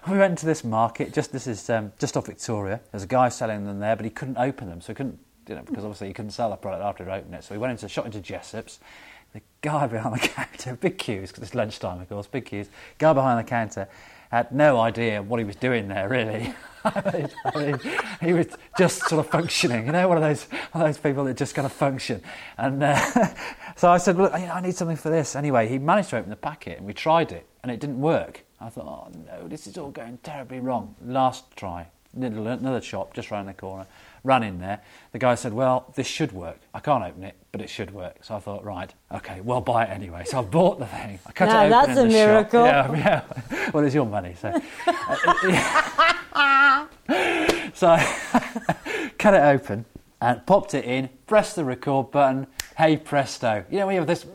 [0.10, 2.82] We went to this market, just this is um, just off Victoria.
[2.92, 5.56] There's a guy selling them there, but he couldn't open them, so he couldn't, you
[5.56, 7.44] know, because obviously he couldn't sell the product after he'd opened it.
[7.44, 8.80] So we went into shot into Jessop's.
[9.34, 12.68] The guy behind the counter, big queues, because it's lunchtime, of course, big queues.
[12.98, 13.88] Guy behind the counter
[14.32, 16.54] had no idea what he was doing there, really.
[16.86, 17.80] I mean,
[18.22, 21.26] he was just sort of functioning, you know, one of those one of those people
[21.26, 22.24] that just kind of function.
[22.58, 22.96] And uh,
[23.76, 26.36] so I said, "Look, I need something for this." Anyway, he managed to open the
[26.36, 28.44] packet, and we tried it, and it didn't work.
[28.60, 33.30] I thought, "Oh no, this is all going terribly wrong." Last try, another shop just
[33.30, 33.86] round the corner.
[34.24, 34.82] Ran in there.
[35.14, 36.60] The guy said, "Well, this should work.
[36.74, 39.86] I can't open it, but it should work." So I thought, "Right, okay, well, buy
[39.86, 41.20] it anyway." So I bought the thing.
[41.26, 42.66] I cut Now it open that's a miracle.
[42.66, 42.96] Shop.
[42.96, 43.72] Yeah, yeah.
[43.74, 44.50] Well, it's your money, so.
[44.88, 46.86] Uh,
[47.74, 49.86] so I cut it open
[50.22, 52.48] and popped it in, pressed the record button.
[52.82, 53.64] Hey presto!
[53.70, 54.26] You know we have this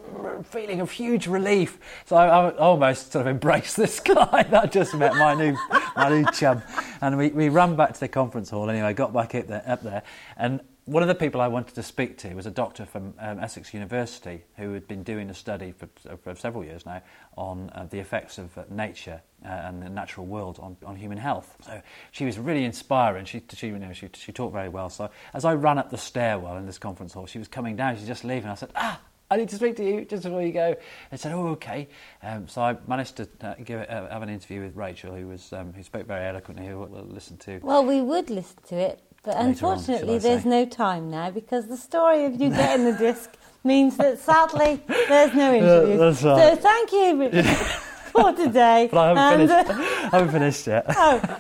[0.45, 1.81] feeling of huge relief.
[2.05, 5.57] So I, I almost sort of embraced this guy that I just met, my new
[5.97, 6.63] my new chum,
[7.01, 8.71] and we, we ran back to the conference hall.
[8.71, 10.05] Anyway, got back up there, up there,
[10.37, 13.41] and one of the people I wanted to speak to was a doctor from um,
[13.41, 17.03] Essex University who had been doing a study for, for several years now
[17.37, 21.19] on uh, the effects of uh, nature uh, and the natural world on, on human
[21.19, 21.57] health.
[21.65, 23.25] So she was really inspiring.
[23.25, 24.89] She, she, you know, she, she talked very well.
[24.89, 27.97] So as I ran up the stairwell in this conference hall, she was coming down.
[27.97, 28.49] she's just leaving.
[28.49, 29.01] I said, ah.
[29.29, 30.77] I need to speak to you just before you go.
[31.11, 31.89] And said, "Oh, okay."
[32.23, 35.53] Um, so I managed to uh, give uh, have an interview with Rachel, who was
[35.53, 36.65] um, who spoke very eloquently.
[36.69, 37.59] Who we'll listen to.
[37.61, 41.67] Well, we would listen to it, but Later on, unfortunately, there's no time now because
[41.67, 43.31] the story of you getting the disc
[43.65, 45.97] means that sadly there's no interview.
[45.99, 46.55] that's right.
[46.55, 47.45] So thank you Richard,
[48.17, 48.89] for today.
[48.91, 49.71] But I haven't And, finished.
[49.71, 50.85] uh, I haven't finished yet.
[50.97, 51.39] oh,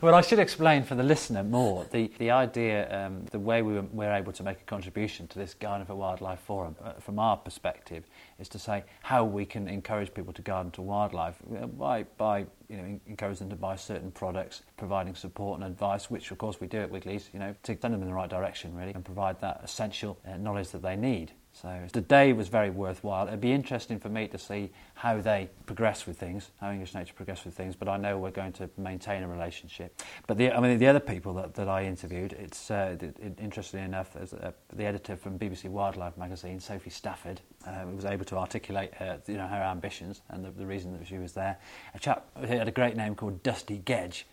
[0.00, 3.74] Well, I should explain for the listener more the, the idea, um, the way we
[3.74, 7.18] were, we're able to make a contribution to this Garden for Wildlife Forum, uh, from
[7.18, 8.04] our perspective,
[8.38, 11.36] is to say how we can encourage people to garden to wildlife
[11.78, 16.10] by, by you know, en- encourage them to buy certain products, providing support and advice,
[16.10, 18.30] which of course we do at Wiggly's, you know, to send them in the right
[18.30, 21.32] direction really and provide that essential uh, knowledge that they need.
[21.54, 23.28] So the day was very worthwhile.
[23.28, 27.12] It'd be interesting for me to see how they progress with things, how English Nature
[27.14, 27.76] progress with things.
[27.76, 30.00] But I know we're going to maintain a relationship.
[30.26, 33.84] But the, I mean, the other people that, that I interviewed, it's uh, it, interestingly
[33.84, 38.94] enough, there's the editor from BBC Wildlife magazine, Sophie Stafford, uh, was able to articulate
[38.94, 41.58] her, you know, her ambitions and the, the reason that she was there.
[41.94, 44.26] A chap who had a great name called Dusty Gedge,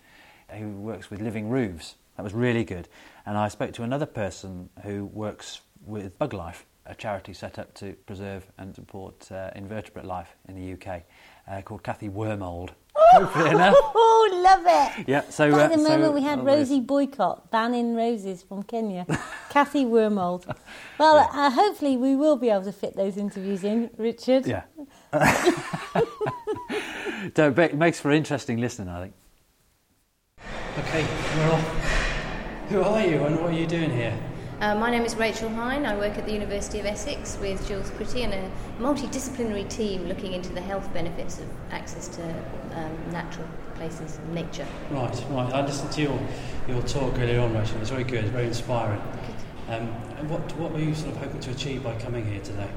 [0.48, 1.96] who works with living roofs.
[2.16, 2.88] That was really good.
[3.26, 7.92] And I spoke to another person who works with Buglife, a charity set up to
[8.04, 11.02] preserve and support uh, invertebrate life in the UK,
[11.48, 12.70] uh, called Kathy Wormald.
[12.94, 13.76] Hopefully enough.
[13.80, 15.08] oh, love it.
[15.08, 18.64] Yeah, so Like uh, the so, moment we had uh, Rosie Boycott banning roses from
[18.64, 19.06] Kenya,
[19.50, 20.52] Kathy Wormald.
[20.98, 24.46] Well, uh, hopefully we will be able to fit those interviews in, Richard.
[24.46, 24.64] Yeah.
[27.34, 29.14] Don't, it makes for interesting listening, I think.
[30.78, 31.68] Okay, we're off.
[32.70, 34.16] Who are you and what are you doing here?
[34.60, 35.86] Uh, my name is Rachel Hine.
[35.86, 40.34] I work at the University of Essex with Jules Pretty and a multidisciplinary team looking
[40.34, 42.22] into the health benefits of access to
[42.74, 44.66] um, natural places, and nature.
[44.90, 45.50] Right, right.
[45.54, 46.20] I listened to your,
[46.68, 47.76] your talk earlier on, Rachel.
[47.76, 49.00] It was very good, it's very inspiring.
[49.68, 52.68] Um, and what, what were you sort of hoping to achieve by coming here today?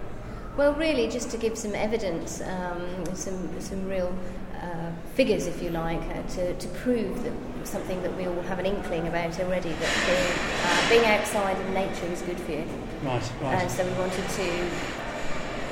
[0.55, 4.15] Well, really, just to give some evidence, um, some, some real
[4.63, 8.59] uh, figures, if you like, uh, to, to prove that something that we all have
[8.59, 10.33] an inkling about already, that being,
[10.65, 12.65] uh, being outside in nature is good for you.
[13.03, 13.61] Right, right.
[13.61, 14.69] And so we wanted to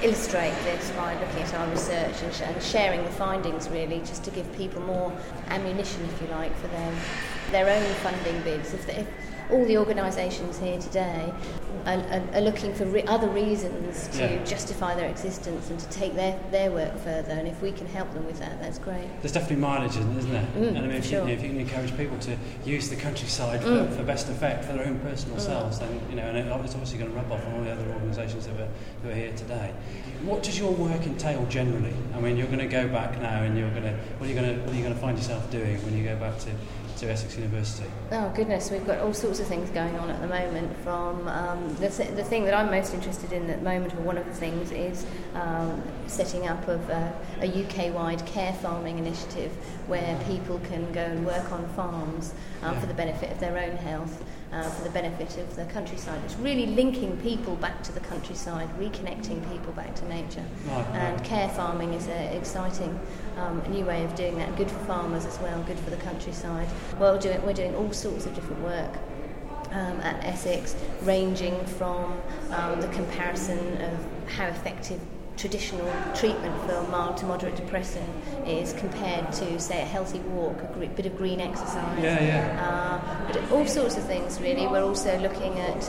[0.04, 4.23] illustrate this by looking at our research and, sh- and sharing the findings, really, just
[4.25, 5.12] to give people more
[5.47, 6.93] ammunition, if you like, for their,
[7.51, 8.73] their own funding bids.
[8.73, 11.33] If, they, if all the organisations here today
[11.85, 14.43] are, are, are looking for re- other reasons to Yeah.
[14.45, 18.13] justify their existence and to take their, their work further, and if we can help
[18.13, 19.07] them with that, that's great.
[19.21, 20.47] There's definitely mileage in it, isn't there?
[20.55, 21.27] Mm, and I mean, if, sure.
[21.27, 23.95] you, if you can encourage people to use the countryside for, Mm.
[23.95, 25.41] for best effect for their own personal Mm.
[25.41, 27.87] selves, then you know, and it's obviously going to rub off on all the other
[27.93, 28.67] organisations that are,
[29.03, 29.71] who are here today.
[30.23, 31.93] What does your work entail generally?
[32.15, 34.39] I mean, you're going to go back now, and you're going to what are you
[34.39, 36.51] going to what are you going to find yourself doing when you go back to,
[37.01, 37.89] to Essex University?
[38.11, 40.75] Oh goodness, we've got all sorts of things going on at the moment.
[40.83, 44.01] From um, the, th- the thing that I'm most interested in at the moment, or
[44.01, 49.51] one of the things, is um, setting up of a, a UK-wide care farming initiative
[49.87, 53.78] where people can go and work on farms um, for the benefit of their own
[53.78, 54.24] health.
[54.52, 56.21] Uh, for the benefit of the countryside.
[56.26, 60.43] It's really linking people back to the countryside, reconnecting people back to nature.
[60.67, 61.24] Right, and right.
[61.24, 63.00] care farming is an exciting
[63.38, 66.67] um, new way of doing that, good for farmers as well, good for the countryside.
[67.00, 68.93] Well, we're doing, we're doing all sorts of different work.
[69.71, 75.00] Um, at Essex, ranging from um, the comparison of how effective
[75.41, 78.06] traditional treatment for mild to moderate depression
[78.45, 82.04] is compared to, say, a healthy walk, a bit of green exercise.
[82.04, 82.67] Yeah, yeah.
[82.67, 84.67] Uh, but all sorts of things, really.
[84.67, 85.82] We're also looking at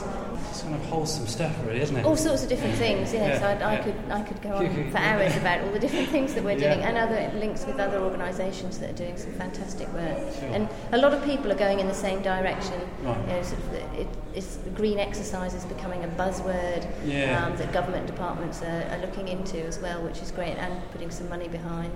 [0.63, 2.05] kind of wholesome stuff, really, isn't it?
[2.05, 3.13] all sorts of different things.
[3.13, 3.83] Yes, Yeah, I'd, I yeah.
[3.83, 6.73] could I could go on for hours about all the different things that we're Yeah.
[6.75, 10.17] doing and other links with other organisations that are doing some fantastic work.
[10.39, 10.49] Sure.
[10.49, 12.79] And a lot of people are going in the same direction.
[13.03, 13.17] Right.
[13.27, 17.45] You know, sort of the- it, it's green exercise is becoming a buzzword Yeah.
[17.45, 21.11] um, that government departments are, are looking into as well, which is great, and putting
[21.11, 21.91] some money behind.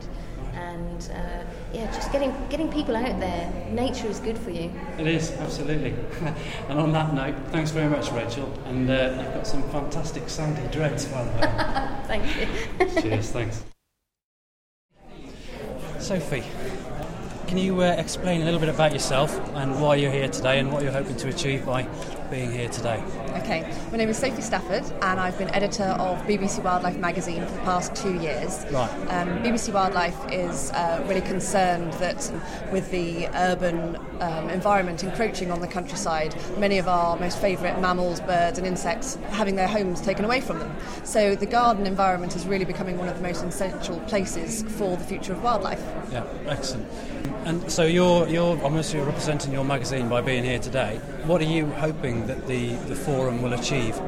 [0.57, 1.43] And uh,
[1.73, 3.51] yeah, just getting getting people out there.
[3.69, 4.71] Nature is good for you.
[4.97, 5.93] It is, absolutely.
[6.69, 8.51] and on that note, thanks very much, Rachel.
[8.65, 11.93] And uh, you've got some fantastic sandy dreads, by the way.
[12.07, 13.01] Thank you.
[13.01, 13.63] Cheers, thanks.
[15.99, 16.43] Sophie,
[17.47, 20.71] can you uh, explain a little bit about yourself and why you're here today and
[20.71, 21.83] what you're hoping to achieve by
[22.29, 23.01] being here today?
[23.37, 27.51] Okay, my name is Sophie Stafford, and I've been editor of BBC Wildlife magazine for
[27.51, 28.65] the past two years.
[28.71, 28.89] Right.
[29.09, 32.31] Um, BBC Wildlife is uh, really concerned that
[32.71, 38.19] with the urban um, environment encroaching on the countryside, many of our most favourite mammals,
[38.21, 40.75] birds, and insects having their homes taken away from them.
[41.03, 45.03] So the garden environment is really becoming one of the most essential places for the
[45.03, 45.83] future of wildlife.
[46.11, 46.87] Yeah, excellent.
[47.45, 50.99] And so you're, you're obviously representing your magazine by being here today.
[51.27, 53.99] What are you hoping that the, the forum will achieve?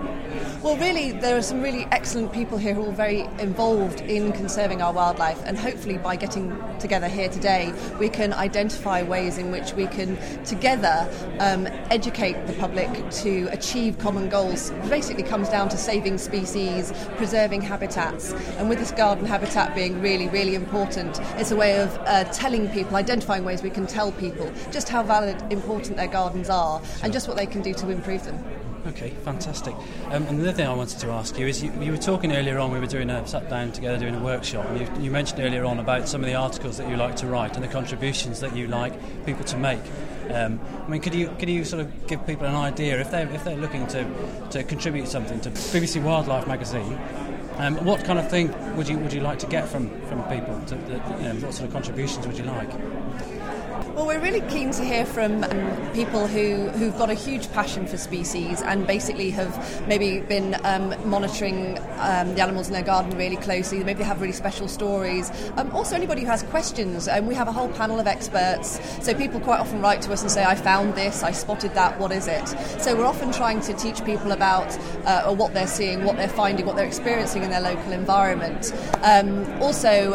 [0.64, 4.82] Well, really, there are some really excellent people here who are very involved in conserving
[4.82, 9.74] our wildlife, and hopefully, by getting together here today, we can identify ways in which
[9.74, 14.70] we can together um, educate the public to achieve common goals.
[14.70, 20.02] It basically comes down to saving species, preserving habitats, and with this garden habitat being
[20.02, 24.12] really, really important, it's a way of uh, telling people, identifying ways we can tell
[24.14, 27.90] people just how valid, important their gardens are, and just what they can do to
[27.90, 28.44] improve them.
[28.88, 29.76] Okay, fantastic.
[30.06, 32.32] Um, and the other thing I wanted to ask you is you, you were talking
[32.32, 35.12] earlier on, we were doing a, sat down together doing a workshop, and you, you
[35.12, 37.68] mentioned earlier on about some of the articles that you like to write and the
[37.68, 38.94] contributions that you like
[39.26, 39.82] people to make.
[40.32, 43.24] Um, I mean, could you could you sort of give people an idea if they
[43.24, 44.06] if they're looking to,
[44.52, 46.98] to contribute something to BBC Wildlife magazine?
[47.58, 50.58] Um, what kind of thing would you would you like to get from, from people?
[50.68, 52.70] To, that- you know, what sort of contributions would you like?
[54.00, 57.86] Well, we're really keen to hear from um, people who, who've got a huge passion
[57.86, 63.18] for species and basically have maybe been um, monitoring um, the animals in their garden
[63.18, 63.84] really closely.
[63.84, 65.30] Maybe they have really special stories.
[65.58, 67.10] Um, also, anybody who has questions.
[67.10, 68.80] Um, we have a whole panel of experts.
[69.06, 72.00] So people quite often write to us and say, I found this, I spotted that,
[72.00, 72.48] what is it?
[72.80, 76.66] So we're often trying to teach people about uh, what they're seeing, what they're finding,
[76.66, 78.74] what they're experiencing in their local environment.
[79.04, 80.14] Um, also,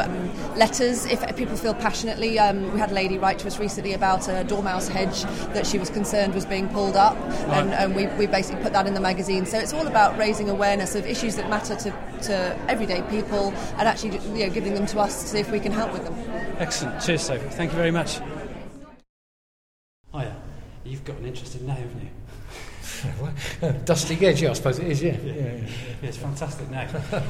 [0.57, 2.39] letters, if people feel passionately.
[2.39, 5.79] Um, we had a lady write to us recently about a dormouse hedge that she
[5.79, 7.17] was concerned was being pulled up,
[7.49, 9.47] and, and we, we basically put that in the magazine.
[9.47, 11.91] So it's all about raising awareness of issues that matter to,
[12.23, 15.61] to everyday people and actually you know, giving them to us to see if we
[15.61, 16.15] can help with them.
[16.59, 17.01] Excellent.
[17.03, 17.49] Cheers, Sophie.
[17.51, 18.21] Thank you very much.
[20.13, 20.37] Hiya.
[20.85, 22.09] You've got an interesting name, haven't you?
[23.85, 25.17] Dusty Gedge, yeah, I suppose it is, yeah.
[25.23, 25.69] Yeah, yeah, yeah.
[26.03, 26.89] it's fantastic name.
[27.13, 27.23] um,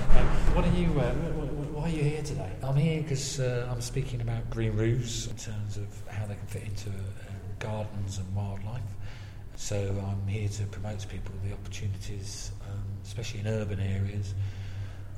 [0.55, 0.87] what are you?
[0.99, 2.51] Uh, wh- wh- why are you here today?
[2.63, 6.47] I'm here because uh, I'm speaking about green roofs in terms of how they can
[6.47, 6.93] fit into uh,
[7.59, 8.83] gardens and wildlife.
[9.57, 14.35] So I'm here to promote to people the opportunities, um, especially in urban areas,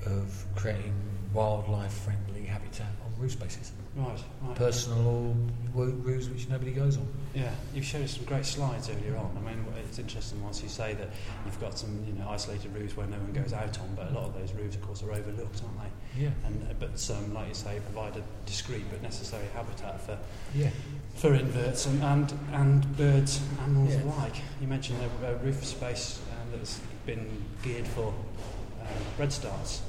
[0.05, 0.95] of creating
[1.33, 3.73] wildlife-friendly habitat on roof spaces.
[3.97, 4.55] Right, right.
[4.57, 5.35] Personal
[5.75, 7.07] roofs which nobody goes on.
[7.35, 9.35] Yeah, you've showed us some great slides earlier on.
[9.39, 11.09] I mean, it's interesting once you say that
[11.47, 14.15] you've got some, you know, isolated roofs where no one goes out on, but a
[14.15, 15.79] lot of those roofs, of course, are overlooked, aren't
[16.15, 16.25] they?
[16.25, 16.31] Yeah.
[16.45, 20.19] And uh, but some, like you say, provide a discreet but necessary habitat for
[20.55, 20.71] Yeah.
[21.15, 24.05] for inverts and and, and birds, animals Yeah.
[24.05, 24.37] alike.
[24.61, 28.87] You mentioned a, a roof space um, that's been geared for um,
[29.19, 29.81] redstarts.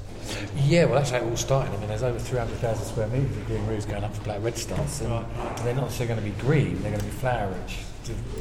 [0.56, 1.72] Yeah, well, that's how it all started.
[1.74, 5.00] I mean, there's over 300,000 square metres of green roofs going up for black redstarts.
[5.00, 5.56] And Right.
[5.64, 7.76] they're not necessarily going to be green, they're going to be flowerage.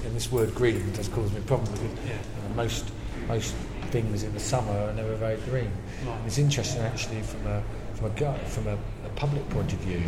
[0.05, 2.13] And this word green does cause me a problem because Yeah.
[2.13, 2.85] you know, most,
[3.27, 3.53] most
[3.91, 5.71] things in the summer are never very green.
[6.05, 6.17] Right.
[6.25, 7.61] It's interesting actually from a,
[7.95, 8.73] from a, from a,
[9.05, 10.01] a public point of view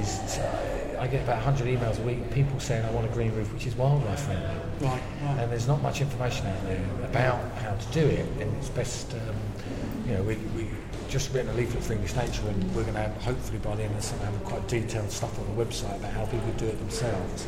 [0.00, 3.12] is uh, I get about 100 emails a week of people saying I want a
[3.12, 4.46] green roof which is wildlife friendly.
[4.80, 4.90] Right,
[5.24, 5.38] right.
[5.38, 9.12] And there's not much information out there about how to do it, and it's best,
[9.14, 9.36] um,
[10.06, 10.68] you know, we, we
[11.10, 13.82] just written a leaflet for English Nature, and we're going to have, hopefully by the
[13.82, 16.66] end of the summer, have quite detailed stuff on the website about how people do
[16.66, 17.46] it themselves.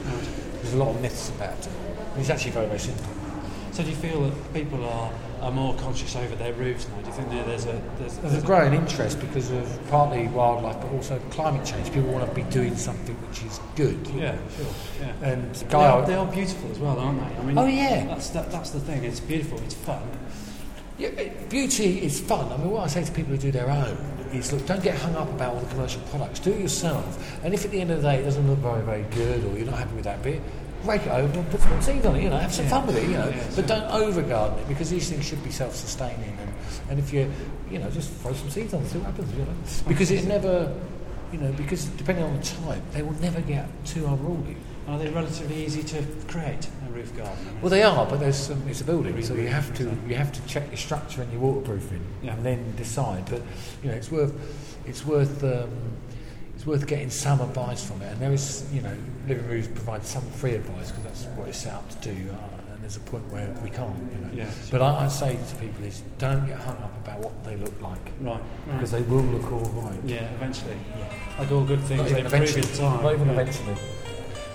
[0.61, 1.69] There's a lot of myths about it.
[2.17, 3.07] It's actually very, very simple.
[3.71, 7.01] So do you feel that people are, are more conscious over their roofs now?
[7.01, 10.79] Do you think that there's a there's, There's a growing interest because of partly wildlife,
[10.83, 11.87] but also climate change.
[11.87, 14.07] People want to be doing something which is good.
[14.09, 14.67] Yeah, sure.
[15.01, 15.13] Yeah.
[15.23, 17.37] And they are, they are beautiful as well, aren't they?
[17.37, 18.05] I mean, Oh, yeah.
[18.07, 19.05] That's that, that's the thing.
[19.05, 19.59] It's beautiful.
[19.61, 20.03] It's fun.
[21.03, 22.51] Yeah, it- beauty is fun.
[22.53, 23.97] I mean, what I say to people who do their own
[24.33, 26.39] is, look, don't get hung up about all the commercial products.
[26.41, 27.05] Do it yourself.
[27.45, 29.57] And if at the end of the day it doesn't look very, very good, or
[29.57, 30.41] you're not happy with that bit,
[30.85, 32.23] rake it over and put some seeds on it.
[32.23, 32.71] You know, have some Yeah.
[32.71, 33.05] fun with it.
[33.05, 36.37] You know, Yeah, but don't over garden it because these things should be self-sustaining.
[36.41, 36.51] And,
[36.91, 37.31] and if you,
[37.71, 39.31] you know, just throw some seeds on, it, see what happens.
[39.33, 39.55] You know,
[39.89, 40.73] because it never,
[41.33, 44.57] you know, because depending on the type, they will never get too unruly.
[44.89, 47.37] Are they relatively easy to create a roof garden?
[47.41, 49.85] I mean, Well, they are, but there's some, it's a building, so you have to
[50.09, 52.35] you have to check your structure and your waterproofing, Yeah.
[52.35, 53.25] and then decide.
[53.31, 53.43] But
[53.83, 54.33] you know, it's worth
[54.87, 55.71] it's worth um,
[56.57, 58.13] it's worth getting some advice from it.
[58.13, 58.97] And there is, you know,
[59.29, 62.31] Living Roofs provides some free advice because that's what it's set up to do.
[62.31, 64.31] Uh, and there's a point where we can't, you know.
[64.33, 67.57] Yeah, But I, I say to people is don't get hung up about what they
[67.57, 68.43] look like right, right.
[68.73, 69.99] because they will look all right.
[70.05, 70.77] yeah, eventually.
[70.99, 71.13] Yeah.
[71.39, 72.69] Like all good things, they improve eventually.
[72.69, 73.03] in time.
[73.03, 73.33] Not even yeah.
[73.33, 73.77] eventually.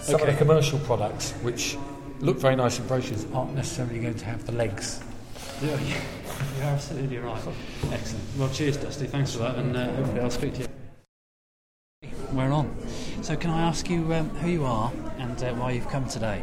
[0.07, 0.29] Some Okay.
[0.29, 1.77] of the commercial products, which
[2.21, 5.01] look very nice in brochures, aren't necessarily going to have the legs.
[5.61, 5.99] Yeah, yeah.
[6.55, 7.41] You're absolutely right.
[7.91, 8.23] Excellent.
[8.37, 9.07] Well, cheers, Dusty.
[9.07, 12.09] Thanks for that, and uh, hopefully I'll speak to you.
[12.31, 12.73] We're on.
[13.21, 16.41] So, can I ask you um, who you are and uh, why you've come today?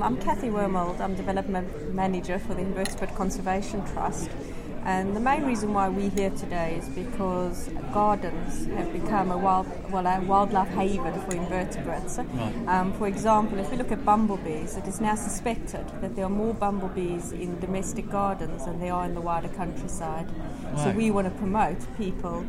[0.00, 0.98] I'm Kathy Wormald.
[0.98, 4.30] I'm Development Manager for the Invertebrate Conservation Trust.
[4.86, 9.66] And the main reason why we're here today is because gardens have become a, wild,
[9.90, 12.20] well, a wildlife haven for invertebrates.
[12.68, 16.30] Um, for example, if we look at bumblebees, it is now suspected that there are
[16.30, 20.28] more bumblebees in domestic gardens than there are in the wider countryside.
[20.76, 22.44] So we want to promote people,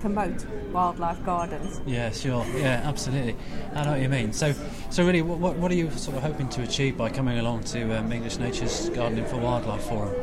[0.00, 1.80] promote wildlife gardens.
[1.86, 2.44] Yeah, sure.
[2.54, 3.34] Yeah, absolutely.
[3.74, 4.34] I know what you mean.
[4.34, 4.52] So,
[4.90, 7.64] so really, what, what- what are you sort of hoping to achieve by coming along
[7.64, 10.14] to um, English Nature's Gardening for Wildlife Forum?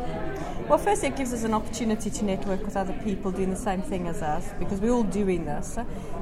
[0.67, 3.83] Well, firstly, it gives us an opportunity to network with other people doing the same
[3.83, 5.77] thing as us because we're all doing this,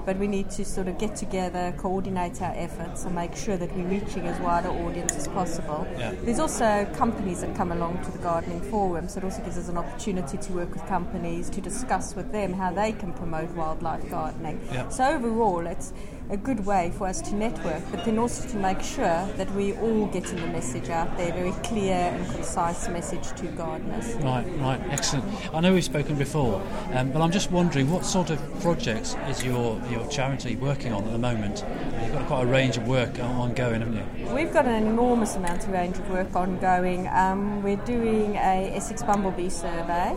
[0.06, 3.74] but we need to sort of get together, coordinate our efforts, and make sure that
[3.74, 5.88] we're reaching as wide an audience as possible.
[5.98, 6.14] Yeah.
[6.24, 9.70] There's also companies that come along to the gardening forum, so it also gives us
[9.70, 14.10] an opportunity to work with companies to discuss with them how they can promote wildlife
[14.10, 14.60] gardening.
[14.74, 14.90] Yeah.
[14.90, 15.94] So, overall, it's
[16.30, 19.78] a good way for us to network, but then also to make sure that we're
[19.80, 24.14] all getting the message out there, very clear and concise message to gardeners.
[24.16, 25.26] Right, right, excellent.
[25.54, 26.62] I know we've spoken before,
[26.94, 31.04] um, but I'm just wondering what sort of projects is your, your charity working on
[31.04, 31.64] at the moment?
[32.02, 34.34] You've got quite a range of work ongoing, haven't you?
[34.34, 37.08] We've got an enormous amount of range of work ongoing.
[37.10, 40.16] Um, we're doing a Essex Bumblebee survey.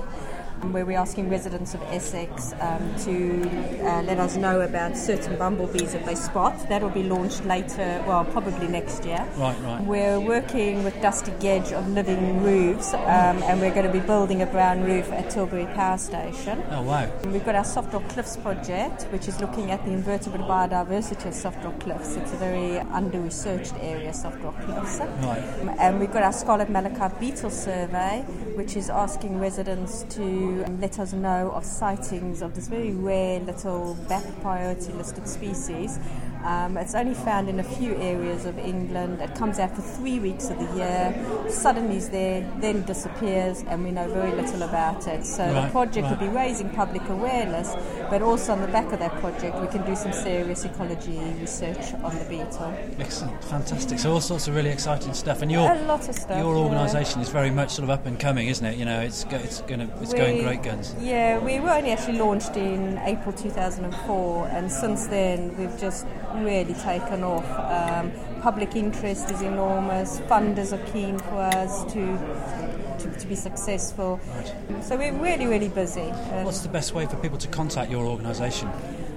[0.63, 3.43] Um, Where we're asking residents of Essex um, to
[3.83, 6.69] uh, let us know about certain bumblebees that they spot.
[6.69, 9.27] That'll be launched later, well, probably next year.
[9.37, 9.83] Right, right.
[9.85, 14.43] We're working with Dusty Gedge of Living Roofs, um, and we're going to be building
[14.43, 16.63] a brown roof at Tilbury Power Station.
[16.71, 17.11] Oh, wow.
[17.23, 21.27] And We've got our Soft Rock Cliffs project, which is looking at the invertebrate biodiversity
[21.27, 22.17] of Soft Rock Cliffs.
[22.17, 24.99] It's a very under-researched area, Soft Rock Cliffs.
[24.99, 25.43] Right.
[25.79, 28.25] And we've got our Scarlet Malachite Beetle survey,
[28.57, 33.39] which is asking residents to um, let us know of sightings of this very rare
[33.41, 35.99] little BAP priority listed species.
[36.45, 39.21] Um, it's only found in a few areas of England.
[39.21, 43.85] It comes out for three weeks of the year, suddenly is there, then disappears, and
[43.85, 45.25] we know very little about it.
[45.25, 46.21] So the project right.
[46.21, 47.75] will be raising public awareness,
[48.11, 51.95] but also on the back of that project, we can do some serious ecology research
[52.03, 52.75] on the beetle.
[52.99, 53.99] Excellent, fantastic.
[53.99, 56.63] So all sorts of really exciting stuff, and your A lot of stuff, your yeah.
[56.63, 58.77] organisation is very much sort of up and coming, isn't it?
[58.77, 60.95] You know, it's go, it's going it's going great guns.
[61.01, 66.07] Yeah, we were only actually launched in April 2004, and since then we've just
[66.45, 67.45] really taken off.
[67.71, 68.13] Um,
[68.43, 70.21] public interest is enormous.
[70.21, 72.19] Funders are keen for us to
[72.99, 74.21] to, to be successful.
[74.83, 76.09] So we're really, really busy.
[76.43, 78.71] What's the best way for people to contact your organisation?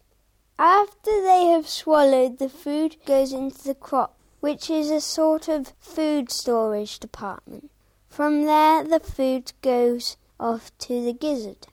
[0.60, 5.72] After they have swallowed, the food goes into the crop, which is a sort of
[5.80, 7.72] food storage department.
[8.10, 11.68] From there, the food goes off to the gizzard.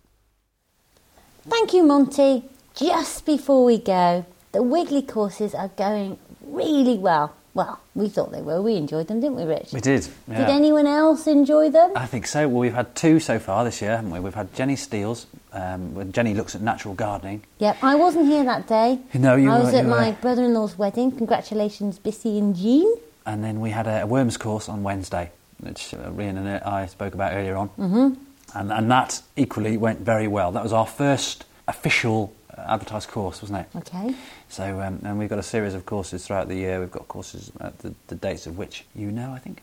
[1.48, 2.44] Thank you, Monty.
[2.76, 7.34] Just before we go, the Wiggly courses are going really well.
[7.54, 8.62] Well, we thought they were.
[8.62, 9.72] We enjoyed them, didn't we, Rich?
[9.72, 10.08] We did.
[10.26, 10.38] Yeah.
[10.38, 11.92] Did anyone else enjoy them?
[11.94, 12.48] I think so.
[12.48, 14.20] Well, we've had two so far this year, haven't we?
[14.20, 17.42] We've had Jenny Steel's, um, when Jenny looks at natural gardening.
[17.58, 19.00] Yep, I wasn't here that day.
[19.12, 20.16] No, you were I was at my were.
[20.16, 21.12] brother-in-law's wedding.
[21.12, 22.90] Congratulations, Bissy and Jean.
[23.26, 25.30] And then we had a, a worms course on Wednesday,
[25.60, 27.68] which uh, Rian and I spoke about earlier on.
[27.70, 28.14] Mm-hmm.
[28.54, 30.52] And, and that equally went very well.
[30.52, 32.32] That was our first official
[32.66, 33.78] advertised course, wasn't it?
[33.78, 34.14] Okay.
[34.48, 36.80] So, um, and we've got a series of courses throughout the year.
[36.80, 39.62] We've got courses, at the, the dates of which you know, I think.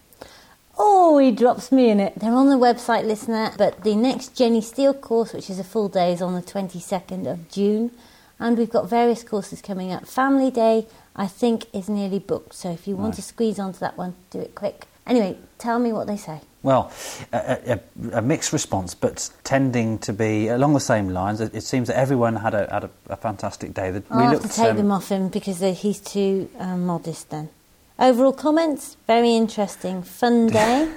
[0.77, 2.13] Oh, he drops me in it.
[2.17, 3.51] They're on the website, listener.
[3.57, 7.29] But the next Jenny Steel course, which is a full day, is on the 22nd
[7.29, 7.91] of June.
[8.39, 10.07] And we've got various courses coming up.
[10.07, 12.53] Family Day, I think, is nearly booked.
[12.53, 13.15] So if you want Right.
[13.15, 14.87] to squeeze onto that one, do it quick.
[15.05, 16.39] Anyway, tell me what they say.
[16.61, 16.91] Well,
[17.31, 17.79] a,
[18.13, 21.39] a, a mixed response, but tending to be along the same lines.
[21.39, 23.91] It, it seems that everyone had a, had a, a fantastic day.
[23.91, 27.29] That I'll have looked, to take um, them off him because he's too um, modest
[27.29, 27.49] then.
[27.97, 30.03] Overall comments, very interesting.
[30.03, 30.91] Fun day.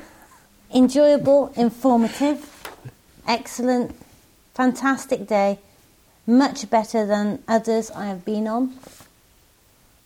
[0.74, 2.48] Enjoyable, informative,
[3.28, 3.94] excellent,
[4.54, 5.58] fantastic day.
[6.26, 8.74] Much better than others I have been on.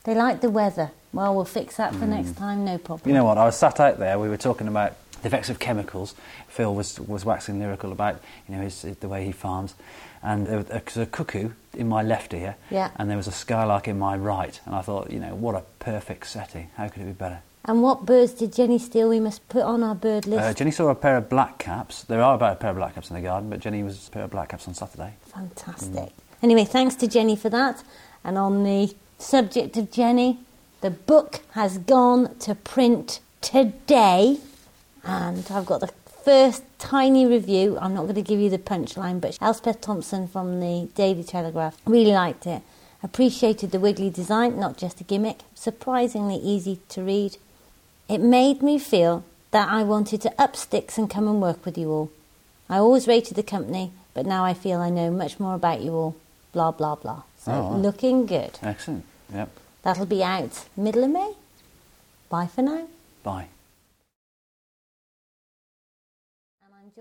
[0.05, 0.91] They like the weather.
[1.13, 3.05] Well, we'll fix that for next time, no problem.
[3.05, 3.09] Hmm.
[3.11, 3.39] You know what?
[3.39, 4.19] I was sat out there.
[4.19, 4.95] We were talking about
[5.27, 6.15] the effects of chemicals.
[6.47, 9.75] Phil was was waxing lyrical about you know his, the way he farms,
[10.23, 12.91] and there was a, a cuckoo in my left ear, Yeah.
[12.97, 15.63] and there was a skylark in my right, and I thought, you know, what a
[15.81, 16.71] perfect setting.
[16.77, 17.41] How could it be better?
[17.65, 19.09] And what birds did Jenny steal?
[19.09, 20.43] We must put on our bird list.
[20.45, 22.05] Uh, Jenny saw a pair of black caps.
[22.05, 24.11] There are about a pair of black caps in the garden, but Jenny was a
[24.13, 25.15] pair of black caps on Saturday.
[25.35, 26.11] Fantastic.
[26.43, 27.83] Anyway, thanks to Jenny for that.
[28.23, 30.39] And on the subject of Jenny,
[30.83, 34.39] the book has gone to print today.
[35.07, 35.89] And I've got the
[36.25, 37.79] first tiny review.
[37.81, 41.77] I'm not going to give you the punchline, but Elspeth Thompson from the Daily Telegraph
[41.87, 42.63] really liked it.
[43.03, 45.41] Appreciated the wiggly design, not just a gimmick.
[45.55, 47.37] Surprisingly easy to read.
[48.09, 51.79] It made me feel that I wanted to up sticks and come and work with
[51.79, 52.11] you all.
[52.69, 55.93] I always rated the company, but now I feel I know much more about you
[55.93, 56.17] all.
[56.53, 57.23] Blah, blah, blah.
[57.39, 57.77] So, Oh, wow.
[57.77, 58.59] looking good.
[58.63, 59.05] Excellent.
[59.33, 59.51] Yep.
[59.83, 61.35] That'll be out middle of May.
[62.29, 62.89] Bye for now.
[63.23, 63.47] Bye.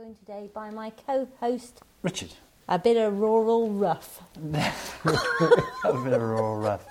[0.06, 2.30] Joined today by my co host, Richard.
[2.68, 4.22] a bit of rural rough.
[4.36, 6.86] a bit of raw rough.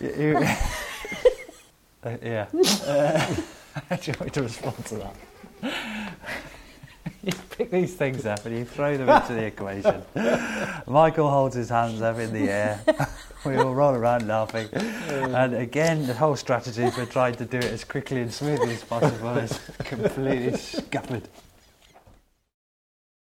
[0.00, 0.38] You-
[2.04, 2.46] Uh, yeah.
[2.86, 3.18] Uh,
[3.90, 5.16] how do you want me to respond to that?
[7.24, 10.04] you pick these things up and you throw them into the equation.
[10.86, 12.80] Michael holds his hands up in the air.
[13.44, 14.68] we all roll around laughing.
[14.72, 18.84] And again, the whole strategy for trying to do it as quickly and smoothly as
[18.84, 21.24] possible is completely scuppered.